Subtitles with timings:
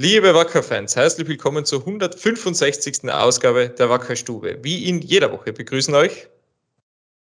[0.00, 3.10] Liebe Wacker-Fans, herzlich willkommen zur 165.
[3.10, 4.58] Ausgabe der Wacker-Stube.
[4.62, 6.28] Wie in jeder Woche begrüßen euch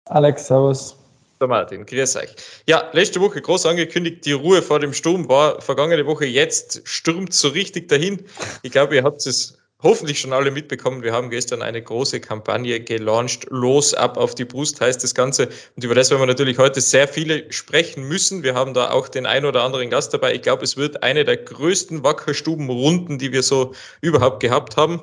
[0.06, 0.96] Alex, Servus.
[1.38, 2.34] Der Martin, grüß euch.
[2.66, 6.26] Ja, letzte Woche groß angekündigt, die Ruhe vor dem Sturm war vergangene Woche.
[6.26, 8.24] Jetzt stürmt so richtig dahin.
[8.64, 12.80] Ich glaube, ihr habt es hoffentlich schon alle mitbekommen, wir haben gestern eine große Kampagne
[12.80, 13.46] gelauncht.
[13.50, 15.48] Los ab auf die Brust heißt das Ganze.
[15.76, 18.42] Und über das werden wir natürlich heute sehr viele sprechen müssen.
[18.42, 20.34] Wir haben da auch den ein oder anderen Gast dabei.
[20.34, 25.02] Ich glaube, es wird eine der größten Wackerstubenrunden, die wir so überhaupt gehabt haben,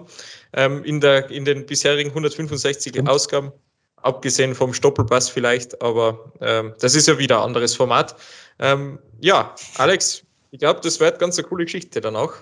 [0.54, 3.10] ähm, in, der, in den bisherigen 165 Stimmt.
[3.10, 3.52] Ausgaben.
[3.98, 8.16] Abgesehen vom Stoppelpass vielleicht, aber ähm, das ist ja wieder ein anderes Format.
[8.58, 12.34] Ähm, ja, Alex, ich glaube, das wird ganz eine coole Geschichte dann auch.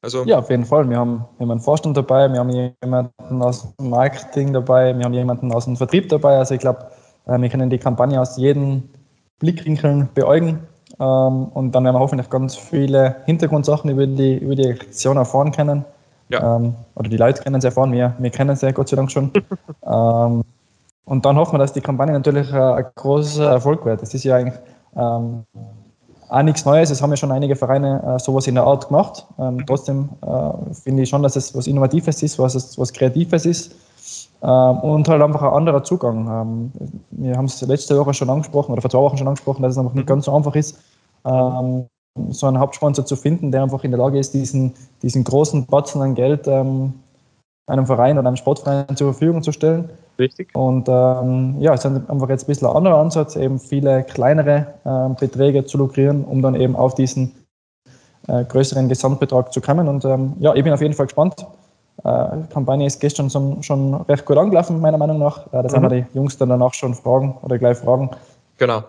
[0.00, 0.88] Also ja, auf jeden Fall.
[0.88, 5.04] Wir haben, wir haben einen Vorstand dabei, wir haben jemanden aus dem Marketing dabei, wir
[5.04, 6.38] haben jemanden aus dem Vertrieb dabei.
[6.38, 6.86] Also ich glaube,
[7.26, 8.84] äh, wir können die Kampagne aus jedem
[9.40, 10.60] Blickwinkel beäugen.
[11.00, 15.52] Ähm, und dann werden wir hoffentlich ganz viele Hintergrundsachen über die, über die Aktion erfahren
[15.52, 15.84] können.
[16.28, 16.56] Ja.
[16.56, 19.10] Ähm, oder die Leute können es erfahren, wir, wir kennen es ja Gott sei Dank
[19.10, 19.32] schon.
[19.86, 20.44] ähm,
[21.04, 24.02] und dann hoffen wir, dass die Kampagne natürlich ein großer Erfolg wird.
[24.02, 24.58] Das ist ja eigentlich
[26.28, 26.90] auch nichts Neues.
[26.90, 29.26] Es haben ja schon einige Vereine äh, sowas in der Art gemacht.
[29.38, 29.66] Ähm, mhm.
[29.66, 33.74] trotzdem äh, finde ich schon, dass es was Innovatives ist, was, was Kreatives ist.
[34.42, 36.26] Ähm, und halt einfach ein anderer Zugang.
[36.26, 36.72] Ähm,
[37.10, 39.78] wir haben es letzte Woche schon angesprochen oder vor zwei Wochen schon angesprochen, dass es
[39.78, 40.08] einfach nicht mhm.
[40.08, 40.78] ganz so einfach ist,
[41.24, 41.86] ähm,
[42.30, 46.02] so einen Hauptsponsor zu finden, der einfach in der Lage ist, diesen, diesen großen Batzen
[46.02, 46.94] an Geld ähm,
[47.68, 49.90] einem Verein oder einem Sportverein zur Verfügung zu stellen.
[50.18, 50.54] Richtig.
[50.54, 54.66] Und ähm, ja, es ist einfach jetzt ein bisschen ein anderer Ansatz, eben viele kleinere
[54.84, 57.34] äh, Beträge zu lukrieren, um dann eben auf diesen
[58.26, 59.86] äh, größeren Gesamtbetrag zu kommen.
[59.86, 61.46] Und ähm, ja, ich bin auf jeden Fall gespannt.
[62.04, 65.46] Äh, die Kampagne ist gestern schon, schon recht gut angelaufen, meiner Meinung nach.
[65.52, 65.76] Äh, das mhm.
[65.76, 68.10] haben wir die Jungs dann danach schon fragen oder gleich fragen.
[68.56, 68.82] Genau.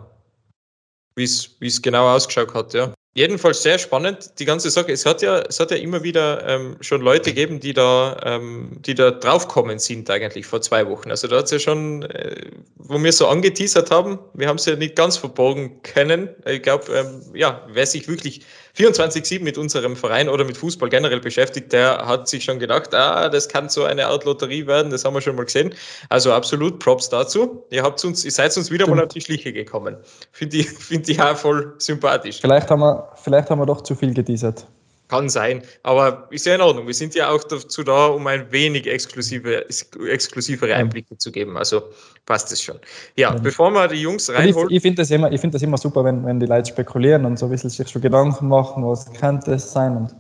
[1.16, 2.94] Wie es genau ausgeschaut hat, ja.
[3.20, 4.94] Jedenfalls sehr spannend, die ganze Sache.
[4.94, 8.78] Es hat ja, es hat ja immer wieder ähm, schon Leute gegeben, die da, ähm,
[8.80, 11.12] die da draufkommen sind, eigentlich vor zwei Wochen.
[11.12, 14.68] Also da hat es ja schon, äh, wo wir so angeteasert haben, wir haben es
[14.68, 16.30] ja nicht ganz verborgen können.
[16.46, 18.46] Ich glaube, ähm, ja, wer sich wirklich
[18.78, 23.30] 24-7 mit unserem Verein oder mit Fußball generell beschäftigt, der hat sich schon gedacht, ah,
[23.30, 25.74] das kann so eine Art Lotterie werden, das haben wir schon mal gesehen.
[26.10, 27.64] Also absolut Props dazu.
[27.70, 28.98] Ihr habt uns, ihr seid uns wieder Stimmt.
[28.98, 29.98] mal auf die Schliche gekommen.
[30.32, 32.40] Finde ich, finde ich auch voll sympathisch.
[32.42, 34.66] Vielleicht haben wir, vielleicht haben wir doch zu viel geteasert.
[35.10, 36.86] Kann sein, aber ist ja in Ordnung.
[36.86, 39.66] Wir sind ja auch dazu da, um ein wenig exklusive,
[40.08, 41.58] exklusivere Einblicke zu geben.
[41.58, 41.82] Also
[42.28, 42.78] passt es schon.
[43.18, 43.40] Ja, ja.
[43.40, 44.70] bevor wir die Jungs reinholen.
[44.70, 47.40] Ich, ich finde das, immer, find das immer super, wenn, wenn die Leute spekulieren und
[47.40, 49.98] so ein bisschen sich schon Gedanken machen, was könnte es sein.
[49.98, 50.16] Und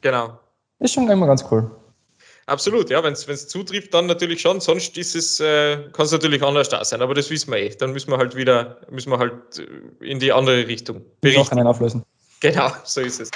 [0.00, 0.38] genau.
[0.78, 1.68] Ist schon immer ganz cool.
[2.46, 4.60] Absolut, ja, wenn es zutrifft, dann natürlich schon.
[4.60, 7.68] Sonst ist es, äh, kann es natürlich anders da sein, aber das wissen wir eh.
[7.70, 11.56] Dann müssen wir halt wieder, müssen wir halt äh, in die andere Richtung berichten.
[11.56, 12.04] Noch auflösen.
[12.40, 13.30] Genau, so ist es.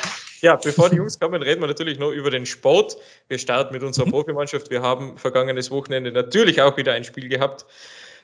[0.45, 2.99] Ja, bevor die Jungs kommen, reden wir natürlich noch über den Sport.
[3.29, 4.11] Wir starten mit unserer mhm.
[4.11, 4.71] Profimannschaft.
[4.71, 7.65] Wir haben vergangenes Wochenende natürlich auch wieder ein Spiel gehabt.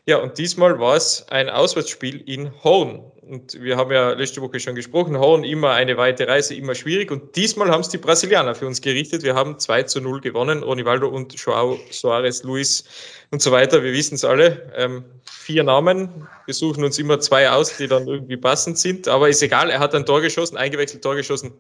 [0.05, 3.11] Ja, und diesmal war es ein Auswärtsspiel in Horn.
[3.23, 7.11] Und wir haben ja letzte Woche schon gesprochen, Horn immer eine weite Reise, immer schwierig.
[7.11, 9.23] Und diesmal haben es die Brasilianer für uns gerichtet.
[9.23, 10.63] Wir haben 2 zu 0 gewonnen.
[10.63, 12.85] Ronivaldo und Joao Soares, Luis
[13.31, 13.83] und so weiter.
[13.83, 14.71] Wir wissen es alle.
[14.77, 16.29] Ähm, vier Namen.
[16.45, 19.09] Wir suchen uns immer zwei aus, die dann irgendwie passend sind.
[19.09, 21.55] Aber ist egal, er hat ein Tor geschossen, eingewechselt Tor geschossen.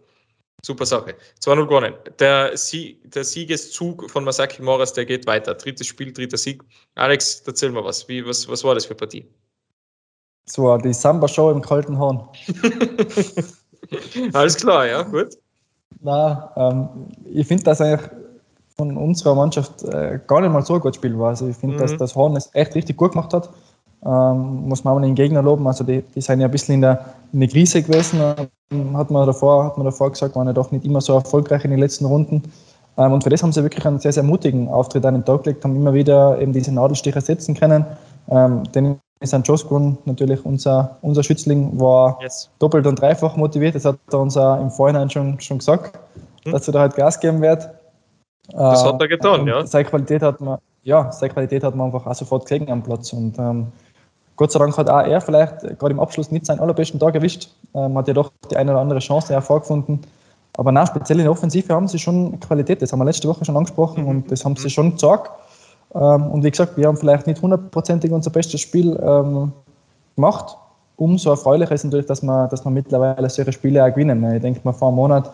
[0.64, 1.14] Super Sache.
[1.42, 1.94] 2-0 gewonnen.
[2.18, 5.54] Der, Sieg, der Siegeszug von Masaki Moras, der geht weiter.
[5.54, 6.62] Drittes Spiel, dritter Sieg.
[6.94, 8.06] Alex, erzähl mal was.
[8.08, 9.26] Wie, was, was war das für Partie?
[10.46, 12.28] So, die Samba-Show im kalten Horn.
[14.32, 15.36] Alles klar, ja, gut.
[16.00, 18.10] Na, ähm, ich finde, dass eigentlich
[18.76, 21.28] von unserer Mannschaft äh, gar nicht mal so ein gutes Spiel war.
[21.28, 21.80] Also ich finde, mhm.
[21.80, 23.50] dass das Horn es echt richtig gut gemacht hat.
[24.04, 25.66] Ähm, muss man auch den Gegner loben.
[25.66, 28.20] Also die, die sind ja ein bisschen in der, in der Krise gewesen.
[28.72, 31.64] Ähm, hat man davor, hat man davor gesagt, waren ja doch nicht immer so erfolgreich
[31.64, 32.42] in den letzten Runden.
[32.96, 35.44] Ähm, und für das haben sie wirklich einen sehr, sehr mutigen Auftritt an den Tag
[35.44, 37.84] gelegt, haben immer wieder eben diese Nadelstiche setzen können.
[38.28, 42.50] Ähm, denn ist ein Joskun natürlich unser, unser Schützling, war yes.
[42.58, 43.74] doppelt und dreifach motiviert.
[43.74, 45.98] Das hat er uns auch im Vorhinein schon, schon gesagt,
[46.44, 46.52] hm.
[46.52, 47.68] dass er da halt Gas geben wird.
[48.52, 49.64] Das hat er getan, ja.
[49.66, 53.12] Seine Qualität hat man, ja, seine Qualität hat man einfach auch sofort gesehen am Platz.
[53.12, 53.66] Und ähm,
[54.40, 57.50] Gott sei Dank hat auch er vielleicht gerade im Abschluss nicht seinen allerbesten Tag erwischt.
[57.74, 60.00] Ähm, hat ja doch die eine oder andere Chance hervorgefunden.
[60.56, 62.80] Aber na, speziell in der Offensive haben sie schon Qualität.
[62.80, 64.08] Das haben wir letzte Woche schon angesprochen mhm.
[64.08, 65.30] und das haben sie schon gezeigt.
[65.94, 69.52] Ähm, und wie gesagt, wir haben vielleicht nicht hundertprozentig unser bestes Spiel ähm,
[70.16, 70.56] gemacht.
[70.96, 74.24] Umso erfreulicher ist natürlich, dass wir, dass wir mittlerweile solche Spiele auch gewinnen.
[74.32, 75.30] Ich denke mal, vor einem Monat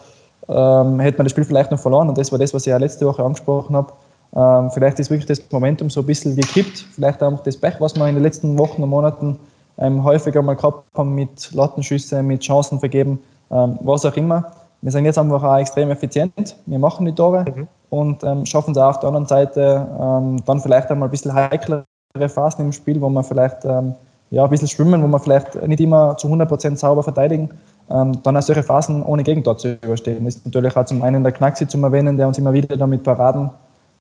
[0.48, 2.76] ähm, hätte man das Spiel vielleicht noch verloren und das war das, was ich ja
[2.76, 3.92] letzte Woche angesprochen habe.
[4.36, 6.84] Ähm, vielleicht ist wirklich das Momentum so ein bisschen gekippt.
[6.94, 9.38] Vielleicht auch das Pech, was wir in den letzten Wochen und Monaten
[9.78, 13.18] ähm, häufiger mal gehabt haben mit Lattenschüsse, mit Chancen vergeben,
[13.50, 14.52] ähm, was auch immer.
[14.82, 16.56] wir sind jetzt einfach auch extrem effizient.
[16.66, 17.68] Wir machen die Tore mhm.
[17.88, 21.32] und ähm, schaffen es auch auf der anderen Seite ähm, dann vielleicht einmal ein bisschen
[21.32, 21.84] heiklere
[22.28, 23.94] Phasen im Spiel, wo man vielleicht ähm,
[24.30, 27.50] ja, ein bisschen schwimmen, wo man vielleicht nicht immer zu 100% sauber verteidigen,
[27.90, 30.24] ähm, dann auch solche Phasen ohne Gegentor zu überstehen.
[30.24, 33.02] Das ist natürlich auch zum einen der Knaxi zum Erwähnen, der uns immer wieder damit
[33.02, 33.50] Paraden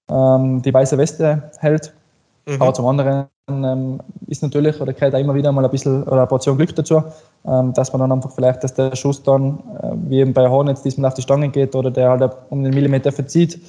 [0.09, 1.93] ähm, die weiße Weste hält.
[2.45, 2.61] Mhm.
[2.61, 6.17] Aber zum anderen ähm, ist natürlich, oder gehört auch immer wieder mal ein bisschen oder
[6.17, 7.03] eine Portion Glück dazu,
[7.45, 10.81] ähm, dass man dann einfach vielleicht, dass der Schuss dann, äh, wie eben bei Hornets,
[10.81, 13.59] diesmal auf die Stange geht oder der halt um den Millimeter verzieht.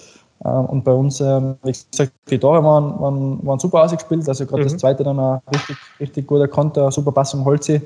[0.44, 4.28] Äh, und bei uns, äh, wie gesagt, die Tore waren, waren, waren super ausgespielt.
[4.28, 4.68] Also gerade mhm.
[4.68, 7.80] das zweite dann ein richtig, richtig guter Konter, super Pass um Holzi.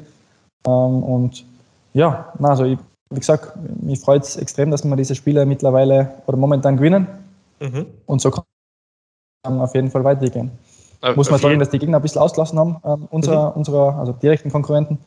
[0.67, 1.45] Ähm, und
[1.93, 2.79] ja, also ich,
[3.11, 3.53] wie gesagt,
[3.83, 7.07] mich freut es extrem, dass wir diese Spiele mittlerweile oder momentan gewinnen.
[7.61, 7.87] Mhm.
[8.07, 8.45] Und so kann
[9.45, 10.51] man auf jeden Fall weitergehen.
[11.01, 13.57] Aber Muss man sagen, dass die Gegner ein bisschen ausgelassen haben, ähm, unserer, mhm.
[13.57, 14.99] unserer, also direkten Konkurrenten.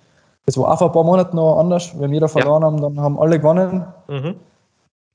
[0.46, 1.98] Das war auch vor ein paar Monaten noch anders.
[1.98, 2.68] Wenn wir da verloren ja.
[2.68, 3.86] haben, dann haben alle gewonnen.
[4.08, 4.36] Mhm.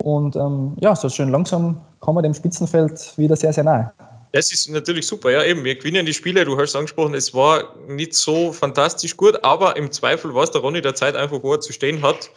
[0.03, 3.93] Und ähm, ja, so schön langsam kommen wir dem Spitzenfeld wieder sehr, sehr nahe.
[4.33, 5.65] Das ist natürlich super, ja eben.
[5.65, 9.91] Wir gewinnen die Spiele, du hast angesprochen, es war nicht so fantastisch gut, aber im
[9.91, 12.31] Zweifel war es der Ronny der Zeit einfach, wo er zu stehen hat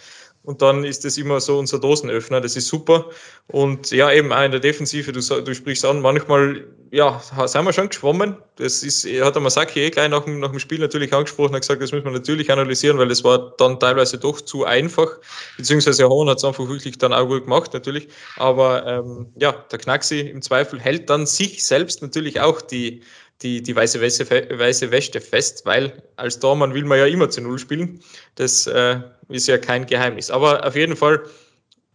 [0.43, 2.41] und dann ist das immer so unser Dosenöffner.
[2.41, 3.09] Das ist super.
[3.47, 7.73] Und ja, eben auch in der Defensive, du, du sprichst an, manchmal, ja, sind wir
[7.73, 8.37] schon geschwommen.
[8.55, 11.61] Das ist, hat der Masaki eh gleich nach dem, nach dem Spiel natürlich angesprochen, hat
[11.61, 15.09] gesagt, das müssen wir natürlich analysieren, weil es war dann teilweise doch zu einfach.
[15.57, 18.07] Beziehungsweise Hohn hat es einfach wirklich dann auch gut gemacht, natürlich.
[18.37, 23.03] Aber ähm, ja, der Knaxi im Zweifel hält dann sich selbst natürlich auch die,
[23.41, 27.41] die, die weiße, Wäsche, weiße Wäsche fest, weil als Tormann will man ja immer zu
[27.41, 28.01] Null spielen.
[28.35, 28.99] Das äh,
[29.29, 30.29] ist ja kein Geheimnis.
[30.29, 31.21] Aber auf jeden Fall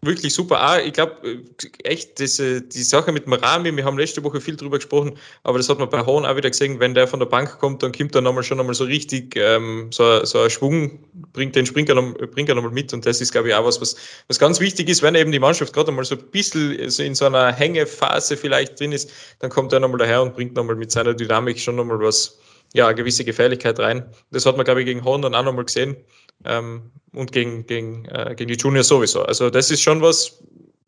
[0.06, 0.64] wirklich super.
[0.64, 1.38] Auch, ich glaube, äh,
[1.84, 5.58] echt, diese, die Sache mit dem Rami, wir haben letzte Woche viel drüber gesprochen, aber
[5.58, 7.92] das hat man bei Horn auch wieder gesehen, wenn der von der Bank kommt, dann
[7.92, 11.94] kommt er nochmal schon nochmal so richtig ähm, so, so ein Schwung, bringt den Springer,
[12.28, 13.96] bringt er nochmal mit und das ist, glaube ich, auch was, was,
[14.28, 17.14] was ganz wichtig ist, wenn eben die Mannschaft gerade einmal so ein bisschen so in
[17.14, 19.10] so einer Hängephase vielleicht drin ist,
[19.40, 22.38] dann kommt er nochmal daher und bringt nochmal mit seiner Dynamik schon nochmal was,
[22.74, 24.04] ja, eine gewisse Gefährlichkeit rein.
[24.30, 25.96] Das hat man, glaube ich, gegen Horn dann auch nochmal gesehen.
[26.44, 29.22] Ähm, und gegen, gegen, äh, gegen die Juniors sowieso.
[29.22, 30.38] Also das ist schon was,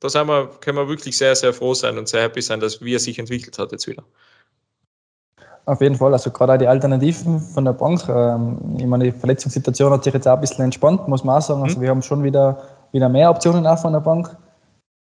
[0.00, 2.83] da sind wir, können wir wirklich sehr, sehr froh sein und sehr happy sein, dass
[2.83, 4.05] wie er sich entwickelt hat jetzt wieder.
[5.65, 8.03] Auf jeden Fall, also gerade auch die Alternativen von der Bank.
[8.09, 11.43] Ähm, ich meine, die Verletzungssituation hat sich jetzt auch ein bisschen entspannt, muss man auch
[11.43, 11.62] sagen.
[11.62, 11.83] Also mhm.
[11.83, 12.62] wir haben schon wieder,
[12.93, 14.35] wieder mehr Optionen auch von der Bank.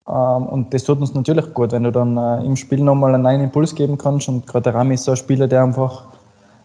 [0.07, 3.23] Ähm, und das tut uns natürlich gut, wenn du dann äh, im Spiel nochmal einen
[3.23, 4.27] neuen Impuls geben kannst.
[4.27, 6.07] Und gerade der Rami ist so ein Spieler, der einfach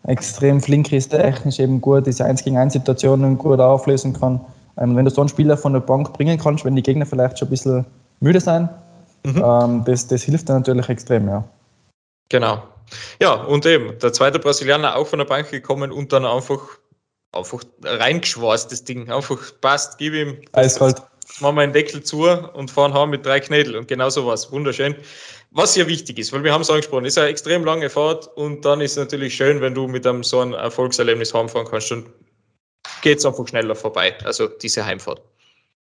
[0.04, 4.40] extrem flink ist, technisch eben gut, diese 1 gegen 1 Situationen gut auflösen kann.
[4.78, 7.38] Ähm, wenn du so einen Spieler von der Bank bringen kannst, wenn die Gegner vielleicht
[7.38, 7.86] schon ein bisschen
[8.20, 8.68] müde sind,
[9.24, 9.42] mhm.
[9.44, 11.44] ähm, das, das hilft dann natürlich extrem, ja.
[12.28, 12.62] Genau.
[13.20, 16.60] Ja, und eben, der zweite Brasilianer auch von der Bank gekommen und dann einfach,
[17.32, 19.10] einfach reingeschwarzt, das Ding.
[19.10, 20.38] Einfach passt, gib ihm.
[20.52, 21.02] Eiskalt.
[21.40, 24.50] Machen wir einen Deckel zu und fahren haben mit drei Knädel und genau so was.
[24.52, 24.94] Wunderschön.
[25.52, 28.64] Was ja wichtig ist, weil wir haben es angesprochen, ist eine extrem lange Fahrt und
[28.64, 32.06] dann ist es natürlich schön, wenn du mit einem so ein Erfolgserlebnis heimfahren kannst und
[33.02, 35.22] geht es einfach schneller vorbei, also diese Heimfahrt.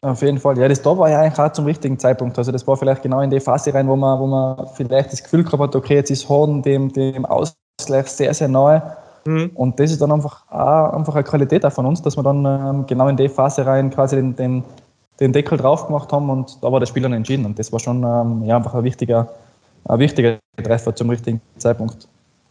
[0.01, 2.37] Auf jeden Fall, ja, das da war ja eigentlich auch zum richtigen Zeitpunkt.
[2.37, 5.21] Also das war vielleicht genau in die Phase rein, wo man, wo man vielleicht das
[5.21, 8.95] Gefühl gehabt hat, okay, jetzt ist Horn dem, dem Ausgleich sehr, sehr nahe.
[9.25, 9.51] Mhm.
[9.55, 12.45] Und das ist dann einfach auch einfach eine Qualität auch von uns, dass wir dann
[12.45, 14.63] ähm, genau in die Phase rein quasi den, den,
[15.19, 17.45] den Deckel drauf gemacht haben und da war der Spiel dann entschieden.
[17.45, 19.33] Und das war schon ähm, ja, einfach ein wichtiger,
[19.85, 22.07] ein wichtiger Treffer zum richtigen Zeitpunkt.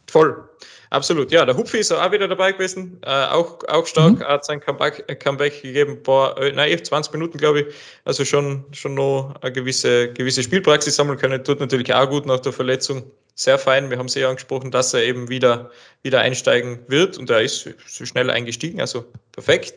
[0.07, 0.49] Voll.
[0.91, 1.45] Absolut, ja.
[1.45, 4.25] Der Hupfi ist auch wieder dabei gewesen, äh, auch, auch stark, mhm.
[4.25, 7.75] hat sein Comeback, Comeback gegeben, paar, äh, nein, 20 Minuten, glaube ich.
[8.07, 11.45] Also schon, schon noch eine gewisse, gewisse Spielpraxis sammeln können.
[11.45, 13.03] Tut natürlich auch gut nach der Verletzung.
[13.35, 13.91] Sehr fein.
[13.91, 15.71] Wir haben sehr angesprochen, dass er eben wieder,
[16.03, 19.75] wieder einsteigen wird und er ist so schnell eingestiegen, also perfekt.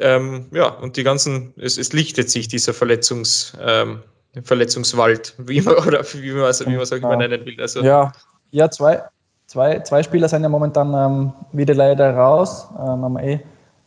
[0.00, 4.02] Ähm, ja, und die ganzen, es, es lichtet sich dieser Verletzungs, ähm,
[4.42, 7.60] Verletzungswald, wie man, oder wie man es wie man auch immer nennen will.
[7.60, 8.12] Also, ja,
[8.50, 9.02] ja zwei,
[9.46, 12.68] zwei, zwei Spieler sind ja momentan ähm, wieder leider raus.
[12.78, 13.40] Ähm, haben eh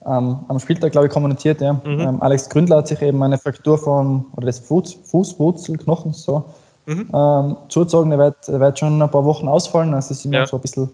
[0.05, 1.61] ähm, am Spieltag, glaube ich, kommuniziert.
[1.61, 1.73] Ja.
[1.73, 1.99] Mhm.
[1.99, 6.43] Ähm, Alex Gründler hat sich eben eine Fraktur von, oder des Fuß, Fußwurzelknochens so,
[6.87, 7.55] mhm.
[7.69, 8.11] zugezogen.
[8.11, 9.93] Er wird, wird schon ein paar Wochen ausfallen.
[9.93, 10.45] Also es ist immer ja.
[10.47, 10.89] so ein bisschen,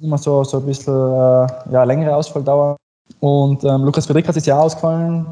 [0.00, 2.76] immer so, so ein bisschen äh, ja, längere Ausfalldauer.
[3.20, 5.26] Und ähm, Lukas Friedrich hat sich ja ausgefallen.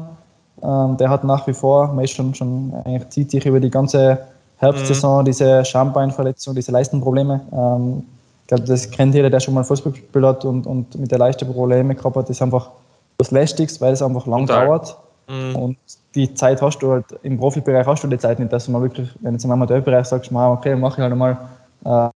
[0.63, 3.69] Ähm, der hat nach wie vor, man ist schon, schon eigentlich zieht sich über die
[3.69, 4.19] ganze
[4.57, 5.25] Herbstsaison mhm.
[5.25, 7.41] diese Schambeinverletzung, diese Leistenprobleme.
[7.51, 8.03] Ähm,
[8.43, 11.19] ich glaube, das kennt jeder, der schon mal Fußball gespielt hat und, und mit der
[11.19, 12.29] leichten Probleme gehabt hat.
[12.29, 12.69] Das ist einfach
[13.17, 14.65] das Lästigste, weil es einfach lang Total.
[14.67, 14.97] dauert.
[15.27, 15.55] Mhm.
[15.55, 15.77] Und
[16.15, 18.81] die Zeit hast du halt, im Profibereich hast du die Zeit nicht, dass du mal
[18.81, 21.37] wirklich, wenn du jetzt im Amateurbereich sagst, okay, mache ich halt einmal,
[21.85, 22.09] äh,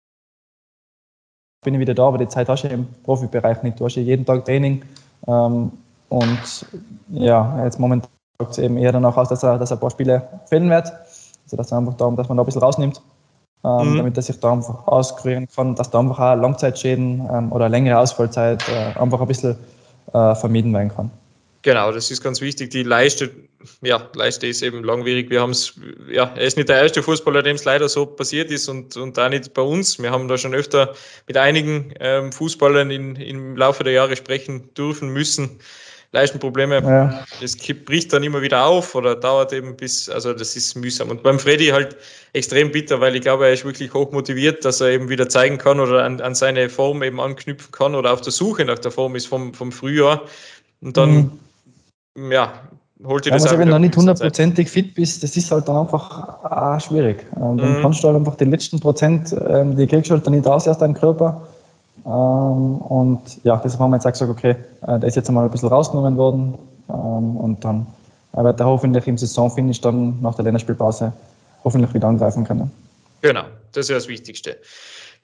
[1.64, 3.80] bin ich wieder da, aber die Zeit hast du im Profibereich nicht.
[3.80, 4.84] Du hast ja jeden Tag Training,
[5.28, 5.72] ähm,
[6.10, 6.66] und
[7.10, 8.10] ja, jetzt momentan
[8.50, 10.92] es eben eher danach aus, dass er, dass er ein paar Spiele fehlen wird.
[11.44, 13.02] Also dass, einfach darum, dass man da ein bisschen rausnimmt,
[13.64, 13.98] ähm, mhm.
[13.98, 18.00] damit er sich da einfach auskurieren kann, dass da einfach auch Langzeitschäden ähm, oder längere
[18.00, 19.56] Ausfallzeit äh, einfach ein bisschen
[20.14, 21.12] äh, vermieden werden kann.
[21.62, 22.72] Genau, das ist ganz wichtig.
[22.72, 23.32] Die Leiste,
[23.82, 25.30] ja, Leiste ist eben langwierig.
[25.30, 25.74] Wir haben es,
[26.10, 29.18] ja, er ist nicht der erste Fußballer, dem es leider so passiert ist und, und
[29.18, 30.00] da nicht bei uns.
[30.00, 30.94] Wir haben da schon öfter
[31.28, 35.60] mit einigen ähm, Fußballern in, im Laufe der Jahre sprechen dürfen müssen.
[36.12, 37.26] Leistenprobleme, ja.
[37.42, 41.10] das bricht dann immer wieder auf oder dauert eben bis, also das ist mühsam.
[41.10, 41.98] Und beim Freddy halt
[42.32, 45.58] extrem bitter, weil ich glaube, er ist wirklich hoch motiviert, dass er eben wieder zeigen
[45.58, 48.92] kann oder an, an seine Form eben anknüpfen kann oder auf der Suche nach der
[48.92, 50.24] Form ist vom, vom Frühjahr.
[50.80, 51.40] Und dann mhm
[52.16, 52.54] ja,
[53.04, 56.44] holt dir das also, Wenn du nicht hundertprozentig fit bist, das ist halt dann einfach
[56.44, 57.26] ah, schwierig.
[57.36, 57.82] Ähm, dann mhm.
[57.82, 60.68] kannst du halt einfach die letzten Prozent, ähm, die kriegst du halt dann nicht raus
[60.68, 61.42] aus deinem Körper.
[62.06, 64.56] Ähm, und ja, deshalb haben wir jetzt auch gesagt, okay,
[64.88, 66.56] äh, der ist jetzt einmal ein bisschen rausgenommen worden.
[66.90, 67.88] Ähm, und dann
[68.34, 71.12] wird er hoffentlich im Saisonfinish dann nach der Länderspielpause
[71.64, 72.72] hoffentlich wieder angreifen können.
[73.22, 74.58] Genau, das ist ja das Wichtigste.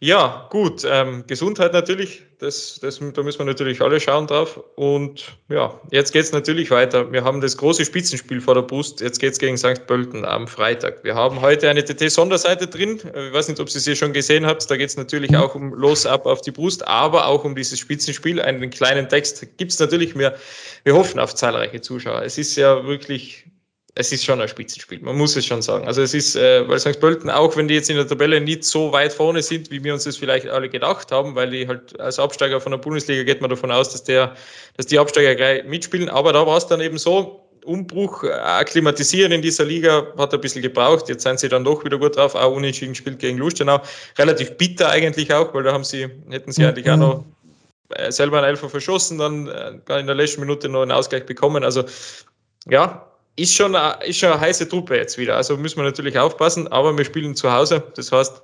[0.03, 0.83] Ja, gut.
[0.83, 4.59] Ähm, Gesundheit natürlich, das, das, da müssen wir natürlich alle schauen drauf.
[4.75, 7.11] Und ja, jetzt geht es natürlich weiter.
[7.11, 8.99] Wir haben das große Spitzenspiel vor der Brust.
[8.99, 9.85] Jetzt geht es gegen St.
[9.85, 11.03] Pölten am Freitag.
[11.03, 12.99] Wir haben heute eine TT-Sonderseite drin.
[13.13, 14.67] Äh, ich weiß nicht, ob Sie sie schon gesehen habt.
[14.71, 17.77] Da geht es natürlich auch um Los ab auf die Brust, aber auch um dieses
[17.77, 18.41] Spitzenspiel.
[18.41, 20.35] Einen kleinen Text gibt es natürlich mehr.
[20.83, 22.23] Wir hoffen auf zahlreiche Zuschauer.
[22.23, 23.45] Es ist ja wirklich
[23.93, 25.85] es ist schon ein Spitzenspiel, man muss es schon sagen.
[25.85, 26.99] Also es ist, äh, weil St.
[26.99, 29.93] Pölten, auch wenn die jetzt in der Tabelle nicht so weit vorne sind, wie wir
[29.93, 33.41] uns das vielleicht alle gedacht haben, weil die halt als Absteiger von der Bundesliga geht
[33.41, 34.35] man davon aus, dass der,
[34.77, 36.07] dass die Absteiger gleich mitspielen.
[36.07, 40.41] Aber da war es dann eben so, Umbruch, äh, akklimatisieren in dieser Liga hat ein
[40.41, 41.09] bisschen gebraucht.
[41.09, 43.81] Jetzt sind sie dann doch wieder gut drauf, auch unentschieden gespielt gegen Lustenau.
[44.17, 47.25] Relativ bitter eigentlich auch, weil da haben sie, hätten sie eigentlich auch noch
[47.89, 51.63] äh, selber einen Elfer verschossen, dann äh, in der letzten Minute noch einen Ausgleich bekommen.
[51.63, 51.83] Also
[52.67, 55.35] ja, ist schon, eine, ist schon eine heiße Truppe jetzt wieder.
[55.35, 57.83] Also müssen wir natürlich aufpassen, aber wir spielen zu Hause.
[57.95, 58.41] Das heißt,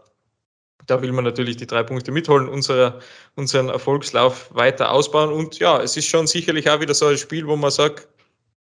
[0.87, 2.99] da will man natürlich die drei Punkte mitholen, unsere,
[3.35, 5.31] unseren Erfolgslauf weiter ausbauen.
[5.31, 8.07] Und ja, es ist schon sicherlich auch wieder so ein Spiel, wo man sagt,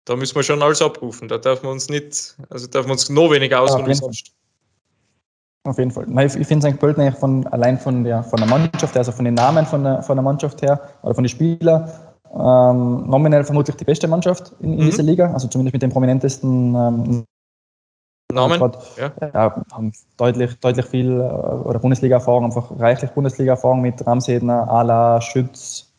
[0.06, 1.28] da müssen wir schon alles abrufen.
[1.28, 4.10] Da darf man uns nicht, also darf man uns noch weniger ausruhen ja.
[5.66, 6.08] Auf jeden Fall.
[6.40, 6.80] Ich finde St.
[6.80, 10.02] Pölten eigentlich von, allein von der, von der Mannschaft, also von den Namen von der,
[10.02, 11.92] von der Mannschaft her oder von den Spielern,
[12.34, 14.90] ähm, nominell vermutlich die beste Mannschaft in, in mhm.
[14.90, 17.26] dieser Liga, also zumindest mit den prominentesten ähm,
[18.34, 18.60] Namen.
[18.60, 19.12] Grad, ja.
[19.34, 19.64] ja.
[19.72, 25.94] haben deutlich, deutlich viel äh, oder Bundesliga-Erfahrung, einfach reichlich Bundesliga-Erfahrung mit Ramsedner, Ala, Schütz,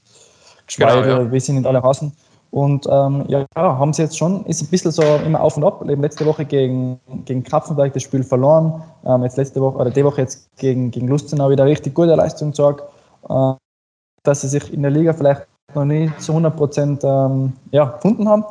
[0.66, 1.32] Schweidel, genau, ja.
[1.32, 2.12] wie sie nicht alle hassen.
[2.50, 5.84] Und ähm, ja, haben sie jetzt schon, ist ein bisschen so immer auf und ab.
[5.88, 8.82] Eben letzte Woche gegen, gegen Krapfenberg das Spiel verloren.
[9.04, 12.50] Ähm, jetzt letzte Woche, oder die Woche jetzt gegen, gegen Lustenau wieder richtig gute Leistung
[12.50, 12.82] gezeigt.
[13.28, 13.52] Äh,
[14.22, 18.28] dass sie sich in der Liga vielleicht noch nicht zu 100 Prozent ähm, ja, gefunden
[18.28, 18.44] haben.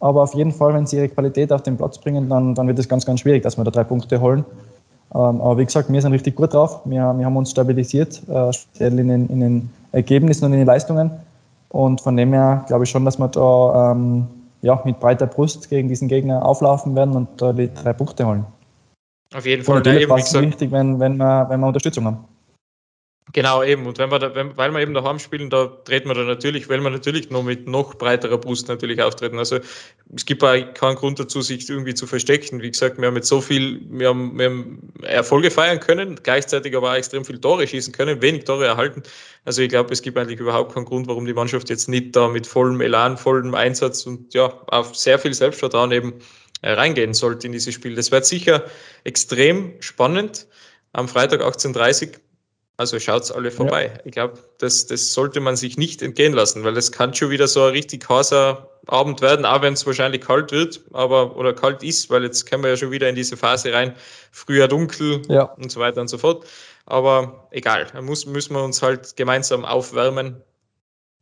[0.00, 2.78] Aber auf jeden Fall, wenn sie ihre Qualität auf den Platz bringen, dann, dann wird
[2.78, 4.44] es ganz, ganz schwierig, dass wir da drei Punkte holen.
[5.14, 6.80] Ähm, aber wie gesagt, wir sind richtig gut drauf.
[6.84, 10.66] Wir, wir haben uns stabilisiert, äh, speziell in den, in den Ergebnissen und in den
[10.66, 11.10] Leistungen.
[11.68, 14.26] Und von dem her glaube ich schon, dass wir da ähm,
[14.62, 18.44] ja, mit breiter Brust gegen diesen Gegner auflaufen werden und da die drei Punkte holen.
[19.34, 19.76] Auf jeden Fall.
[19.76, 22.18] Und natürlich ja, es wichtig, wenn, wenn, wir, wenn wir Unterstützung haben.
[23.32, 23.86] Genau, eben.
[23.86, 26.68] Und wenn wir da, wenn, weil wir eben daheim spielen, da treten wir da natürlich,
[26.68, 29.38] weil wir natürlich noch mit noch breiterer Brust natürlich auftreten.
[29.38, 29.58] Also
[30.14, 32.60] es gibt auch keinen Grund dazu, sich irgendwie zu verstecken.
[32.60, 36.76] Wie gesagt, wir haben jetzt so viel, wir haben, wir haben Erfolge feiern können, gleichzeitig
[36.76, 39.02] aber auch extrem viel Tore schießen können, wenig Tore erhalten.
[39.46, 42.28] Also ich glaube, es gibt eigentlich überhaupt keinen Grund, warum die Mannschaft jetzt nicht da
[42.28, 46.14] mit vollem Elan, vollem Einsatz und ja, auf sehr viel Selbstvertrauen eben
[46.60, 47.94] äh, reingehen sollte in dieses Spiel.
[47.94, 48.64] Das wird sicher
[49.02, 50.46] extrem spannend
[50.92, 52.12] am Freitag 18.30 Uhr
[52.76, 53.92] also schaut's alle vorbei.
[53.94, 54.00] Ja.
[54.04, 57.46] Ich glaube, das, das sollte man sich nicht entgehen lassen, weil das kann schon wieder
[57.46, 61.82] so ein richtig heißer Abend werden, auch wenn es wahrscheinlich kalt wird, aber oder kalt
[61.82, 63.94] ist, weil jetzt kommen wir ja schon wieder in diese Phase rein,
[64.30, 65.44] früher dunkel ja.
[65.44, 66.46] und so weiter und so fort.
[66.86, 70.42] Aber egal, da muss, müssen wir uns halt gemeinsam aufwärmen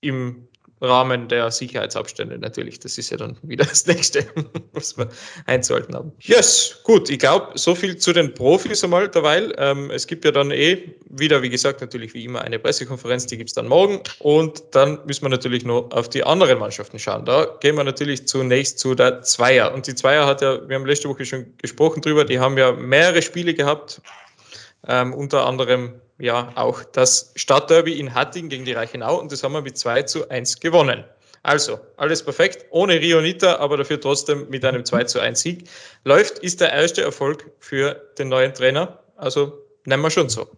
[0.00, 0.48] im
[0.82, 2.80] Rahmen der Sicherheitsabstände natürlich.
[2.80, 4.26] Das ist ja dann wieder das Nächste,
[4.72, 5.08] was wir
[5.46, 6.12] einzuhalten haben.
[6.20, 7.08] Yes, gut.
[7.08, 9.54] Ich glaube, so viel zu den Profis einmal derweil.
[9.58, 13.38] Ähm, es gibt ja dann eh wieder, wie gesagt, natürlich wie immer eine Pressekonferenz, die
[13.38, 14.00] gibt es dann morgen.
[14.18, 17.24] Und dann müssen wir natürlich noch auf die anderen Mannschaften schauen.
[17.24, 19.72] Da gehen wir natürlich zunächst zu der Zweier.
[19.72, 22.72] Und die Zweier hat ja, wir haben letzte Woche schon gesprochen drüber, die haben ja
[22.72, 24.00] mehrere Spiele gehabt,
[24.88, 29.52] ähm, unter anderem ja auch das Stadtderby in Hatting gegen die Reichenau und das haben
[29.52, 31.04] wir mit 2 zu 1 gewonnen.
[31.44, 35.68] Also, alles perfekt, ohne Rionita, aber dafür trotzdem mit einem 2 zu 1 Sieg.
[36.04, 39.00] Läuft, ist der erste Erfolg für den neuen Trainer.
[39.16, 40.48] Also nennen wir schon so.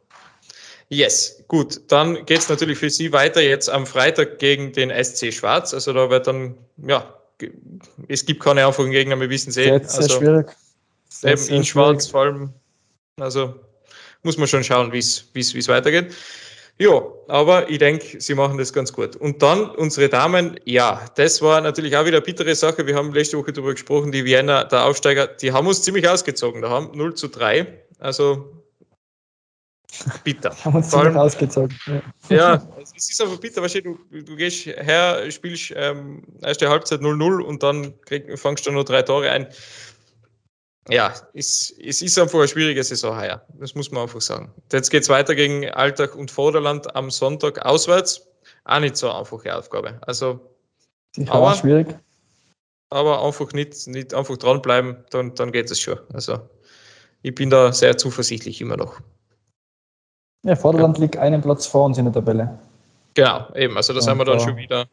[0.90, 1.80] Yes, gut.
[1.90, 5.72] Dann geht es natürlich für Sie weiter jetzt am Freitag gegen den SC Schwarz.
[5.72, 7.18] Also da wird dann, ja,
[8.08, 9.64] es gibt keine einfachen Gegner, wir wissen es eh.
[9.64, 10.50] Sehr, sehr also, schwierig.
[11.08, 12.52] Sehr, eben sehr in Schwarz vor allem.
[13.18, 13.54] Also
[14.24, 16.14] muss man schon schauen, wie es weitergeht.
[16.76, 19.14] Ja, aber ich denke, sie machen das ganz gut.
[19.14, 22.84] Und dann unsere Damen, ja, das war natürlich auch wieder eine bittere Sache.
[22.84, 26.62] Wir haben letzte Woche darüber gesprochen, die Vienna, der Aufsteiger, die haben uns ziemlich ausgezogen.
[26.62, 27.80] Da haben 0 zu 3.
[28.00, 28.64] Also
[30.24, 30.50] bitter.
[30.64, 31.78] haben uns Vor ziemlich ausgezogen.
[32.28, 32.36] Ja.
[32.36, 33.62] ja, es ist einfach bitter.
[33.62, 38.66] Weißt du, du, du gehst her, spielst ähm, erste Halbzeit 0-0 und dann krieg, fangst
[38.66, 39.46] du nur drei Tore ein
[40.88, 43.42] ja, es, es ist einfach eine schwierige Saison heuer.
[43.58, 44.52] Das muss man einfach sagen.
[44.70, 48.26] Jetzt geht es weiter gegen Alltag und Vorderland am Sonntag auswärts.
[48.64, 49.98] Auch nicht so eine einfache Aufgabe.
[50.02, 50.40] Also,
[51.28, 51.94] aber, schwierig.
[52.90, 55.98] Aber einfach nicht, nicht einfach dranbleiben, dann, dann geht es schon.
[56.12, 56.38] Also,
[57.22, 59.00] ich bin da sehr zuversichtlich immer noch.
[60.44, 61.04] Ja, Vorderland ja.
[61.04, 62.58] liegt einen Platz vor uns in der Tabelle.
[63.14, 63.76] Genau, eben.
[63.76, 64.86] Also, da sind wir dann schon wieder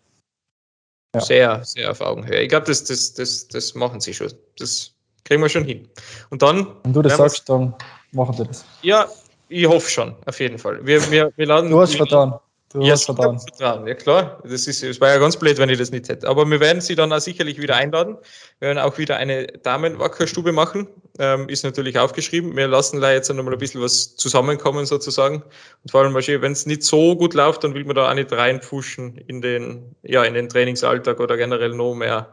[1.13, 1.21] ja.
[1.21, 2.41] sehr, sehr auf Augenhöhe.
[2.41, 4.31] Ich glaube, das, das, das, das machen sie schon.
[4.57, 5.87] Das Kriegen wir schon hin.
[6.29, 6.67] Und dann.
[6.83, 7.73] Wenn du das sagst, dann
[8.11, 8.65] machen wir das.
[8.81, 9.07] Ja,
[9.49, 10.85] ich hoffe schon, auf jeden Fall.
[10.85, 12.33] Wir, wir, wir laden, du hast Vertrauen.
[12.73, 13.37] Du ja, hast Vertrauen.
[13.37, 13.85] Vertrauen.
[13.85, 14.41] Ja, klar.
[14.43, 16.27] Das, ist, das war ja ganz blöd, wenn ich das nicht hätte.
[16.27, 18.17] Aber wir werden sie dann auch sicherlich wieder einladen.
[18.59, 20.87] Wir werden auch wieder eine Damenwackerstube machen.
[21.19, 22.55] Ähm, ist natürlich aufgeschrieben.
[22.55, 25.43] Wir lassen da jetzt noch mal ein bisschen was zusammenkommen sozusagen.
[25.83, 28.31] Und vor allem, wenn es nicht so gut läuft, dann will man da auch nicht
[28.31, 32.31] reinpfuschen in den, ja, in den Trainingsalltag oder generell noch mehr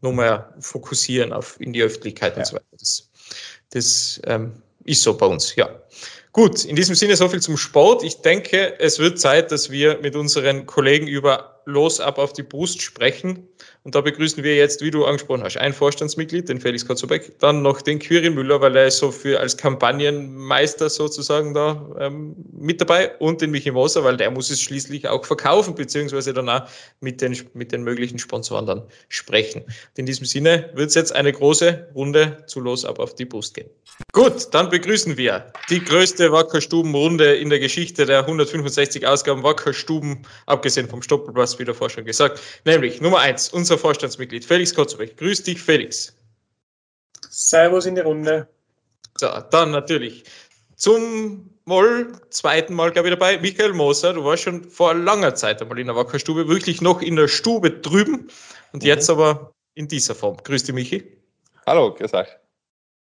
[0.00, 2.40] noch mehr fokussieren auf in die Öffentlichkeit ja.
[2.40, 2.66] und so weiter.
[2.78, 3.10] Das,
[3.70, 5.68] das ähm, ist so bei uns, ja.
[6.32, 8.04] Gut, in diesem Sinne so viel zum Sport.
[8.04, 12.42] Ich denke, es wird Zeit, dass wir mit unseren Kollegen über Los ab auf die
[12.42, 13.48] Brust sprechen.
[13.82, 17.62] Und da begrüßen wir jetzt, wie du angesprochen hast, ein Vorstandsmitglied, den Felix Kotzobek, dann
[17.62, 22.80] noch den Quirin Müller, weil er ist so für als Kampagnenmeister sozusagen da ähm, mit
[22.80, 26.68] dabei und den Michi Moser, weil der muss es schließlich auch verkaufen, beziehungsweise dann auch
[27.00, 29.62] mit den, mit den möglichen Sponsoren dann sprechen.
[29.62, 33.24] Und in diesem Sinne wird es jetzt eine große Runde zu Los ab auf die
[33.24, 33.70] Brust gehen.
[34.12, 40.88] Gut, dann begrüßen wir die größte Wackerstubenrunde in der Geschichte der 165 Ausgaben Wackerstuben, abgesehen
[40.88, 45.16] vom Stoppelpass, wie davor schon gesagt, nämlich Nummer eins, unser Vorstandsmitglied Felix Kotzebech.
[45.16, 46.16] Grüß dich, Felix.
[47.28, 48.48] Servus in die Runde.
[49.16, 50.24] So, dann natürlich
[50.76, 54.14] zum Mal, zweiten Mal, glaube ich, dabei, Michael Moser.
[54.14, 57.70] Du warst schon vor langer Zeit einmal in der Wackerstube, wirklich noch in der Stube
[57.70, 58.28] drüben
[58.72, 58.88] und mhm.
[58.88, 60.38] jetzt aber in dieser Form.
[60.42, 61.04] Grüß dich, Michi.
[61.66, 62.28] Hallo, grüß euch.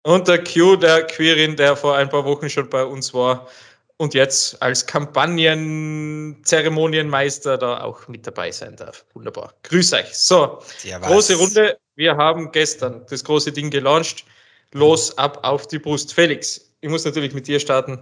[0.03, 3.49] Und der Q, der Quirin, der vor ein paar Wochen schon bei uns war,
[3.99, 9.05] und jetzt als Kampagnen-Zeremonienmeister da auch mit dabei sein darf.
[9.13, 9.53] Wunderbar.
[9.65, 10.15] Grüß euch.
[10.15, 11.77] So, ja, große Runde.
[11.97, 14.25] Wir haben gestern das große Ding gelauncht.
[14.73, 16.15] Los ab auf die Brust.
[16.15, 17.99] Felix, ich muss natürlich mit dir starten.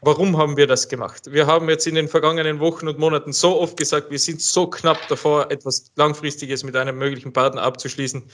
[0.00, 1.30] Warum haben wir das gemacht?
[1.30, 4.66] Wir haben jetzt in den vergangenen Wochen und Monaten so oft gesagt, wir sind so
[4.66, 8.24] knapp davor, etwas Langfristiges mit einem möglichen Partner abzuschließen.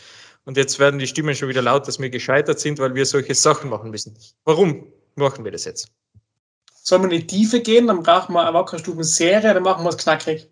[0.44, 3.34] Und jetzt werden die Stimmen schon wieder laut, dass wir gescheitert sind, weil wir solche
[3.34, 4.16] Sachen machen müssen.
[4.44, 5.88] Warum machen wir das jetzt?
[6.84, 9.98] Sollen wir in die Tiefe gehen, dann brauchen wir eine Wackerstuben-Serie, dann machen wir es
[9.98, 10.48] knackig.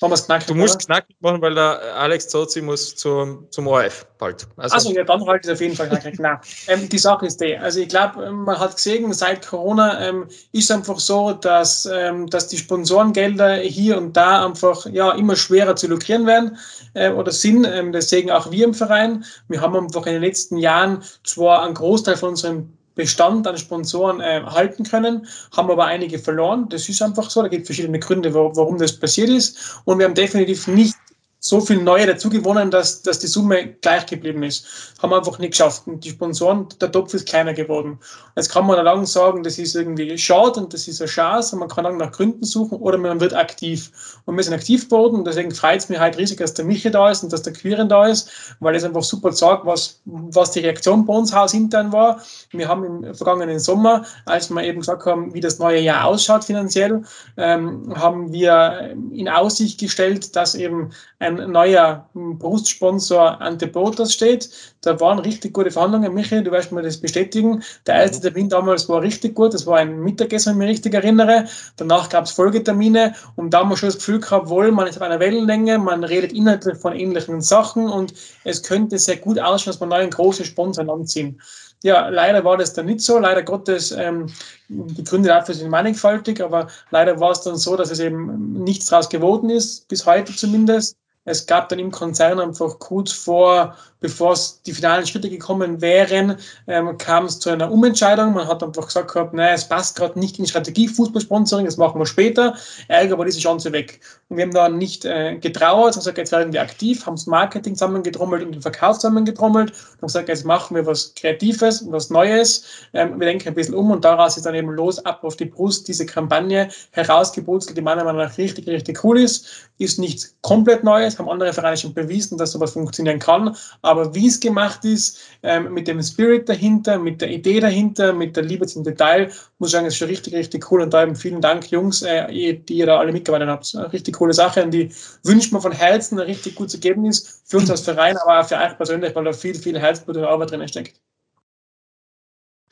[0.00, 0.46] Machen wir es knackig.
[0.46, 0.84] Du musst oder?
[0.86, 4.46] knackig machen, weil der Alex Zozi muss zum, zum ORF bald.
[4.56, 6.18] Also, also ja, dann halt es auf jeden Fall knackig.
[6.18, 7.56] Nein, ähm, die Sache ist die.
[7.58, 12.30] Also ich glaube, ähm, man hat gesehen, seit Corona ähm, ist einfach so, dass, ähm,
[12.30, 16.56] dass die Sponsorengelder hier und da einfach ja, immer schwerer zu lukrieren werden
[16.94, 17.64] äh, oder sind.
[17.64, 19.24] Ähm, das sehen auch wir im Verein.
[19.48, 24.20] Wir haben einfach in den letzten Jahren zwar einen Großteil von unserem Bestand an Sponsoren
[24.20, 26.68] äh, halten können, haben aber einige verloren.
[26.68, 27.40] Das ist einfach so.
[27.40, 29.80] Da gibt es verschiedene Gründe, warum das passiert ist.
[29.84, 30.96] Und wir haben definitiv nicht
[31.40, 34.92] so viel neue dazu gewonnen, dass, dass die Summe gleich geblieben ist.
[35.00, 35.86] Haben wir einfach nicht geschafft.
[35.86, 38.00] Und die Sponsoren, der Topf ist kleiner geworden.
[38.34, 41.60] Jetzt kann man lang sagen, das ist irgendwie schade und das ist eine Chance und
[41.60, 43.92] man kann lang nach Gründen suchen oder man wird aktiv.
[44.24, 46.90] Und wir sind aktiv geworden und deswegen freut es mich halt riesig, dass der Michi
[46.90, 50.50] da ist und dass der Quirin da ist, weil es einfach super sagt, was, was
[50.50, 52.20] die Reaktion bei uns hausintern war.
[52.50, 56.44] Wir haben im vergangenen Sommer, als wir eben gesagt haben, wie das neue Jahr ausschaut
[56.44, 57.02] finanziell,
[57.36, 64.50] ähm, haben wir in Aussicht gestellt, dass eben ein neuer Brustsponsor Ante Botas steht.
[64.82, 66.14] Da waren richtig gute Verhandlungen.
[66.14, 67.62] Michael, du wirst mir das bestätigen.
[67.86, 69.54] Der erste Termin damals war richtig gut.
[69.54, 71.46] Das war ein Mittagessen, wenn ich mich richtig erinnere.
[71.76, 74.96] Danach gab es Folgetermine und da haben wir schon das Gefühl gehabt, wohl, man ist
[74.96, 78.14] auf einer Wellenlänge, man redet inhaltlich von ähnlichen Sachen und
[78.44, 81.40] es könnte sehr gut ausschauen, dass man neuen großen Sponsoren anziehen.
[81.84, 83.18] Ja, leider war das dann nicht so.
[83.18, 84.26] Leider Gottes, ähm,
[84.68, 88.86] die Gründe dafür sind mannigfaltig, aber leider war es dann so, dass es eben nichts
[88.86, 90.96] daraus geworden ist, bis heute zumindest.
[91.28, 96.36] Es gab dann im Konzern einfach kurz vor bevor es die finalen Schritte gekommen wären,
[96.66, 98.34] ähm, kam es zu einer Umentscheidung.
[98.34, 102.00] Man hat einfach gesagt gehabt, naja, es passt gerade nicht in Strategie Fußballsponsoring, das machen
[102.00, 102.54] wir später.
[102.88, 104.00] Ärger war diese Chance weg.
[104.28, 107.26] Und wir haben da nicht äh, getrauert, sondern gesagt, jetzt werden wir aktiv, haben das
[107.26, 112.10] Marketing zusammengetrommelt und den Verkauf zusammengetrommelt und gesagt, jetzt machen wir was Kreatives und was
[112.10, 112.64] Neues.
[112.92, 115.46] Ähm, wir denken ein bisschen um und daraus ist dann eben los, ab auf die
[115.46, 119.68] Brust, diese Kampagne herausgeburzelt, die meiner Meinung nach richtig, richtig cool ist.
[119.78, 123.56] Ist nichts komplett Neues, haben andere Vereine schon bewiesen, dass sowas funktionieren kann.
[123.88, 128.36] Aber wie es gemacht ist, ähm, mit dem Spirit dahinter, mit der Idee dahinter, mit
[128.36, 130.82] der Liebe zum Detail, muss ich sagen, ist schon richtig, richtig cool.
[130.82, 133.74] Und da eben vielen Dank, Jungs, äh, die ihr da alle mitgearbeitet habt.
[133.74, 134.92] Eine richtig coole Sache und die
[135.24, 138.58] wünscht man von Herzen ein richtig gutes Ergebnis für uns als Verein, aber auch für
[138.58, 141.00] euch persönlich, weil da viel, viel Herzblut und Arbeit drin steckt.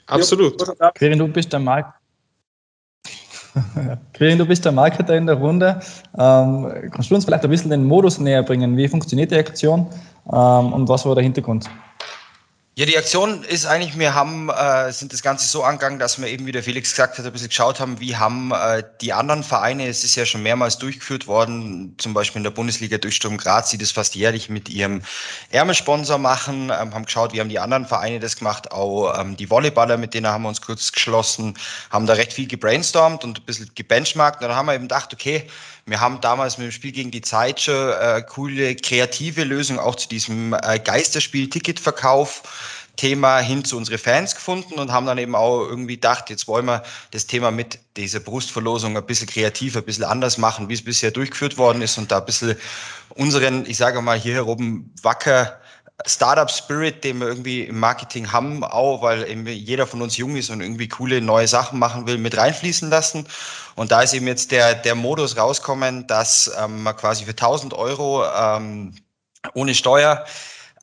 [0.04, 0.62] Absolut.
[0.96, 1.98] Quirin, du bist der Markt.
[4.14, 5.80] Quirin, du bist der Marketer in der Runde.
[6.18, 8.76] Ähm, kannst du uns vielleicht ein bisschen den Modus näher bringen?
[8.76, 9.86] Wie funktioniert die Aktion
[10.32, 11.68] ähm, und was war der Hintergrund?
[12.78, 16.28] Ja, die Aktion ist eigentlich, wir haben, äh, sind das Ganze so angegangen, dass wir
[16.28, 19.42] eben, wie der Felix gesagt hat, ein bisschen geschaut haben, wie haben äh, die anderen
[19.42, 23.38] Vereine, es ist ja schon mehrmals durchgeführt worden, zum Beispiel in der Bundesliga durch Sturm
[23.38, 25.00] Graz, die das fast jährlich mit ihrem
[25.48, 29.46] Ärmelsponsor machen, ähm, haben geschaut, wie haben die anderen Vereine das gemacht, auch ähm, die
[29.46, 31.54] Volleyballer, mit denen haben wir uns kurz geschlossen,
[31.88, 34.42] haben da recht viel gebrainstormt und ein bisschen gebenchmarkt.
[34.42, 35.48] Und dann haben wir eben gedacht, okay,
[35.86, 39.94] wir haben damals mit dem Spiel gegen die Zeit schon äh, coole kreative Lösung auch
[39.94, 42.42] zu diesem äh, Geisterspiel-Ticketverkauf.
[42.96, 46.64] Thema hin zu unsere Fans gefunden und haben dann eben auch irgendwie gedacht, jetzt wollen
[46.64, 50.82] wir das Thema mit dieser Brustverlosung ein bisschen kreativer, ein bisschen anders machen, wie es
[50.82, 52.56] bisher durchgeführt worden ist und da ein bisschen
[53.10, 55.60] unseren, ich sage mal, hier oben wacker
[56.04, 60.36] Startup Spirit, den wir irgendwie im Marketing haben, auch weil eben jeder von uns jung
[60.36, 63.26] ist und irgendwie coole neue Sachen machen will, mit reinfließen lassen.
[63.76, 67.72] Und da ist eben jetzt der, der Modus rauskommen, dass ähm, man quasi für 1000
[67.72, 68.94] Euro ähm,
[69.54, 70.26] ohne Steuer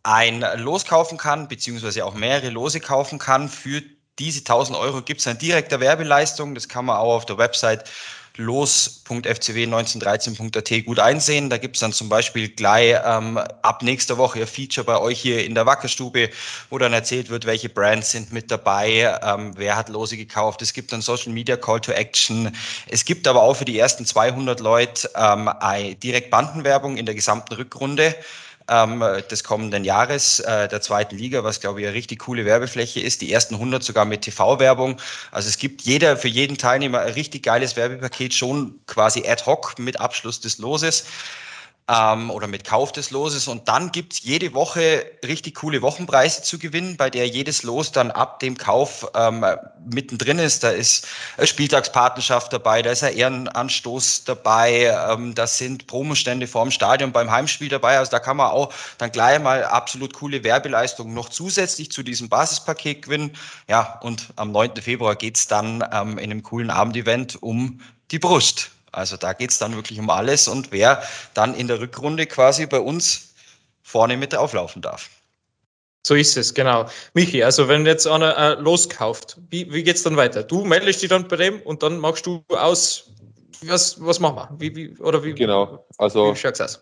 [0.02, 3.49] ein Los kaufen kann, beziehungsweise auch mehrere Lose kaufen kann.
[3.49, 3.82] Für
[4.19, 6.56] diese 1000 Euro gibt es eine direkte Werbeleistung.
[6.56, 7.89] Das kann man auch auf der Website
[8.37, 11.49] los.fcw1913.at gut einsehen.
[11.49, 15.19] Da gibt es dann zum Beispiel gleich ähm, ab nächster Woche ein Feature bei euch
[15.19, 16.31] hier in der Wackerstube,
[16.69, 20.63] wo dann erzählt wird, welche Brands sind mit dabei, ähm, wer hat Lose gekauft.
[20.63, 22.51] Es gibt dann Social Media Call to Action.
[22.87, 25.49] Es gibt aber auch für die ersten 200 Leute ähm,
[26.01, 28.15] direkt Bandenwerbung in der gesamten Rückrunde
[28.69, 32.99] ähm, des kommenden Jahres äh, der zweiten Liga, was glaube ich eine richtig coole Werbefläche
[32.99, 33.21] ist.
[33.21, 34.97] Die ersten 100 sogar mit TV-Werbung.
[35.32, 39.78] Also es gibt jeder für jeden Teilnehmer ein richtig geiles Werbepaket schon quasi ad hoc
[39.80, 41.06] mit Abschluss des Loses
[41.89, 43.47] ähm, oder mit Kauf des Loses.
[43.47, 48.11] Und dann gibt's jede Woche richtig coole Wochenpreise zu gewinnen, bei der jedes Los dann
[48.11, 49.45] ab dem Kauf ähm,
[49.85, 50.63] mittendrin ist.
[50.63, 56.71] Da ist eine Spieltagspartnerschaft dabei, da ist ein Ehrenanstoß dabei, ähm, das sind Promostände vorm
[56.71, 57.97] Stadion beim Heimspiel dabei.
[57.97, 62.29] Also da kann man auch dann gleich mal absolut coole Werbeleistungen noch zusätzlich zu diesem
[62.29, 63.35] Basispaket gewinnen.
[63.67, 64.77] Ja, und am 9.
[64.77, 68.71] Februar geht's dann ähm, in einem coolen Abendevent um die Brust.
[68.93, 71.03] Also da geht es dann wirklich um alles und wer
[71.34, 73.34] dann in der Rückrunde quasi bei uns
[73.82, 75.10] vorne mit auflaufen darf.
[76.06, 76.86] So ist es, genau.
[77.13, 80.43] Michi, also wenn jetzt einer äh, loskauft, wie, wie geht es dann weiter?
[80.43, 83.10] Du meldest dich dann bei dem und dann machst du aus,
[83.65, 84.60] was, was machen wir?
[84.60, 86.82] Wie, wie, oder wie, genau, also wie aus?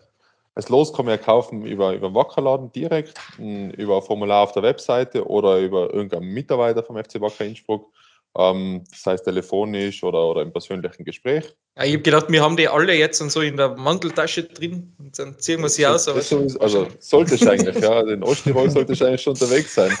[0.54, 4.52] Das Los kann man ja kaufen über, über den Wackerladen direkt, über ein Formular auf
[4.52, 7.90] der Webseite oder über irgendeinen Mitarbeiter vom FC Wacker Innsbruck.
[8.36, 11.54] Ähm, das heißt telefonisch oder, oder im persönlichen Gespräch.
[11.76, 15.18] Ja, ich habe gedacht, wir haben die alle jetzt so in der Manteltasche drin und
[15.18, 16.08] dann ziehen wir sie aus.
[16.08, 18.00] Aber so ist, also sollte ich eigentlich, ja.
[18.00, 19.90] In Osttirol sollte ich eigentlich schon unterwegs sein.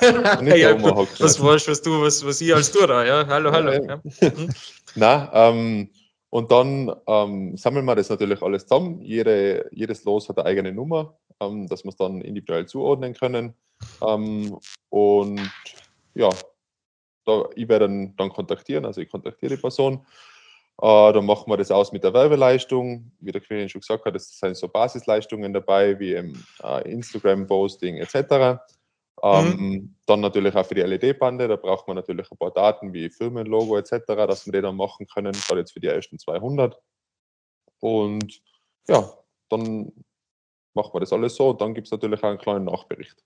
[0.56, 0.74] ja,
[1.18, 3.26] das weißt was du, was, was ich als du da, ja.
[3.26, 3.72] Hallo, hallo.
[3.72, 3.96] Ja, ja.
[4.30, 4.48] Mhm.
[4.94, 5.90] Na, ähm,
[6.30, 9.02] und dann ähm, sammeln wir das natürlich alles zusammen.
[9.02, 13.52] Jede, jedes Los hat eine eigene Nummer, ähm, dass wir es dann individuell zuordnen können.
[14.06, 14.56] Ähm,
[14.88, 15.40] und
[16.14, 16.30] ja,
[17.24, 20.06] da, ich werde dann, dann kontaktieren, also ich kontaktiere die Person.
[20.80, 23.12] Äh, dann machen wir das aus mit der Werbeleistung.
[23.20, 27.98] Wie der Queen schon gesagt hat, es sind so Basisleistungen dabei, wie im, äh, Instagram-Posting
[27.98, 28.60] etc.
[29.22, 29.94] Ähm, mhm.
[30.06, 33.78] Dann natürlich auch für die LED-Bande, da braucht man natürlich ein paar Daten wie Firmenlogo
[33.78, 36.76] etc., dass wir die dann machen können, gerade jetzt für die ersten 200.
[37.78, 38.42] Und
[38.88, 39.12] ja,
[39.48, 39.92] dann
[40.74, 43.22] machen wir das alles so und dann gibt es natürlich auch einen kleinen Nachbericht.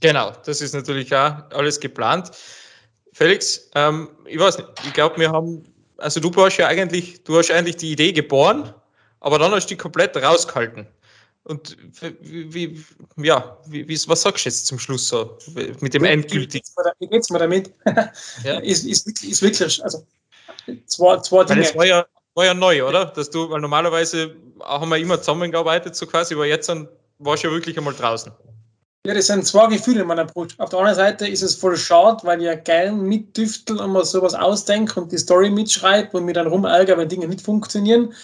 [0.00, 2.32] Genau, das ist natürlich auch alles geplant.
[3.12, 5.64] Felix, ähm, ich weiß nicht, ich glaube, wir haben,
[5.98, 8.74] also du warst ja eigentlich, du hast eigentlich die Idee geboren,
[9.20, 10.86] aber dann hast du die komplett rausgehalten.
[11.44, 11.76] Und
[12.20, 12.84] wie, wie
[13.16, 15.38] ja, wie, was sagst du jetzt zum Schluss so
[15.80, 16.64] mit dem endgültigen?
[17.00, 17.72] Wie geht's mir damit?
[18.44, 18.60] ja.
[18.60, 20.06] ist, ist, ist wirklich, also
[20.86, 21.62] zwei, zwei Dinge.
[21.62, 23.06] Das war ja, war ja neu, oder?
[23.06, 27.48] Dass du, weil normalerweise haben wir immer zusammengearbeitet, so quasi, aber jetzt dann warst du
[27.48, 28.32] ja wirklich einmal draußen.
[29.04, 30.54] Ja, das sind zwei Gefühle in meiner Brust.
[30.60, 34.04] Auf der anderen Seite ist es voll schade, weil ich ja gern mitdüftel und mal
[34.04, 38.14] sowas ausdenke und die Story mitschreibe und mir dann rumärgere, wenn Dinge nicht funktionieren.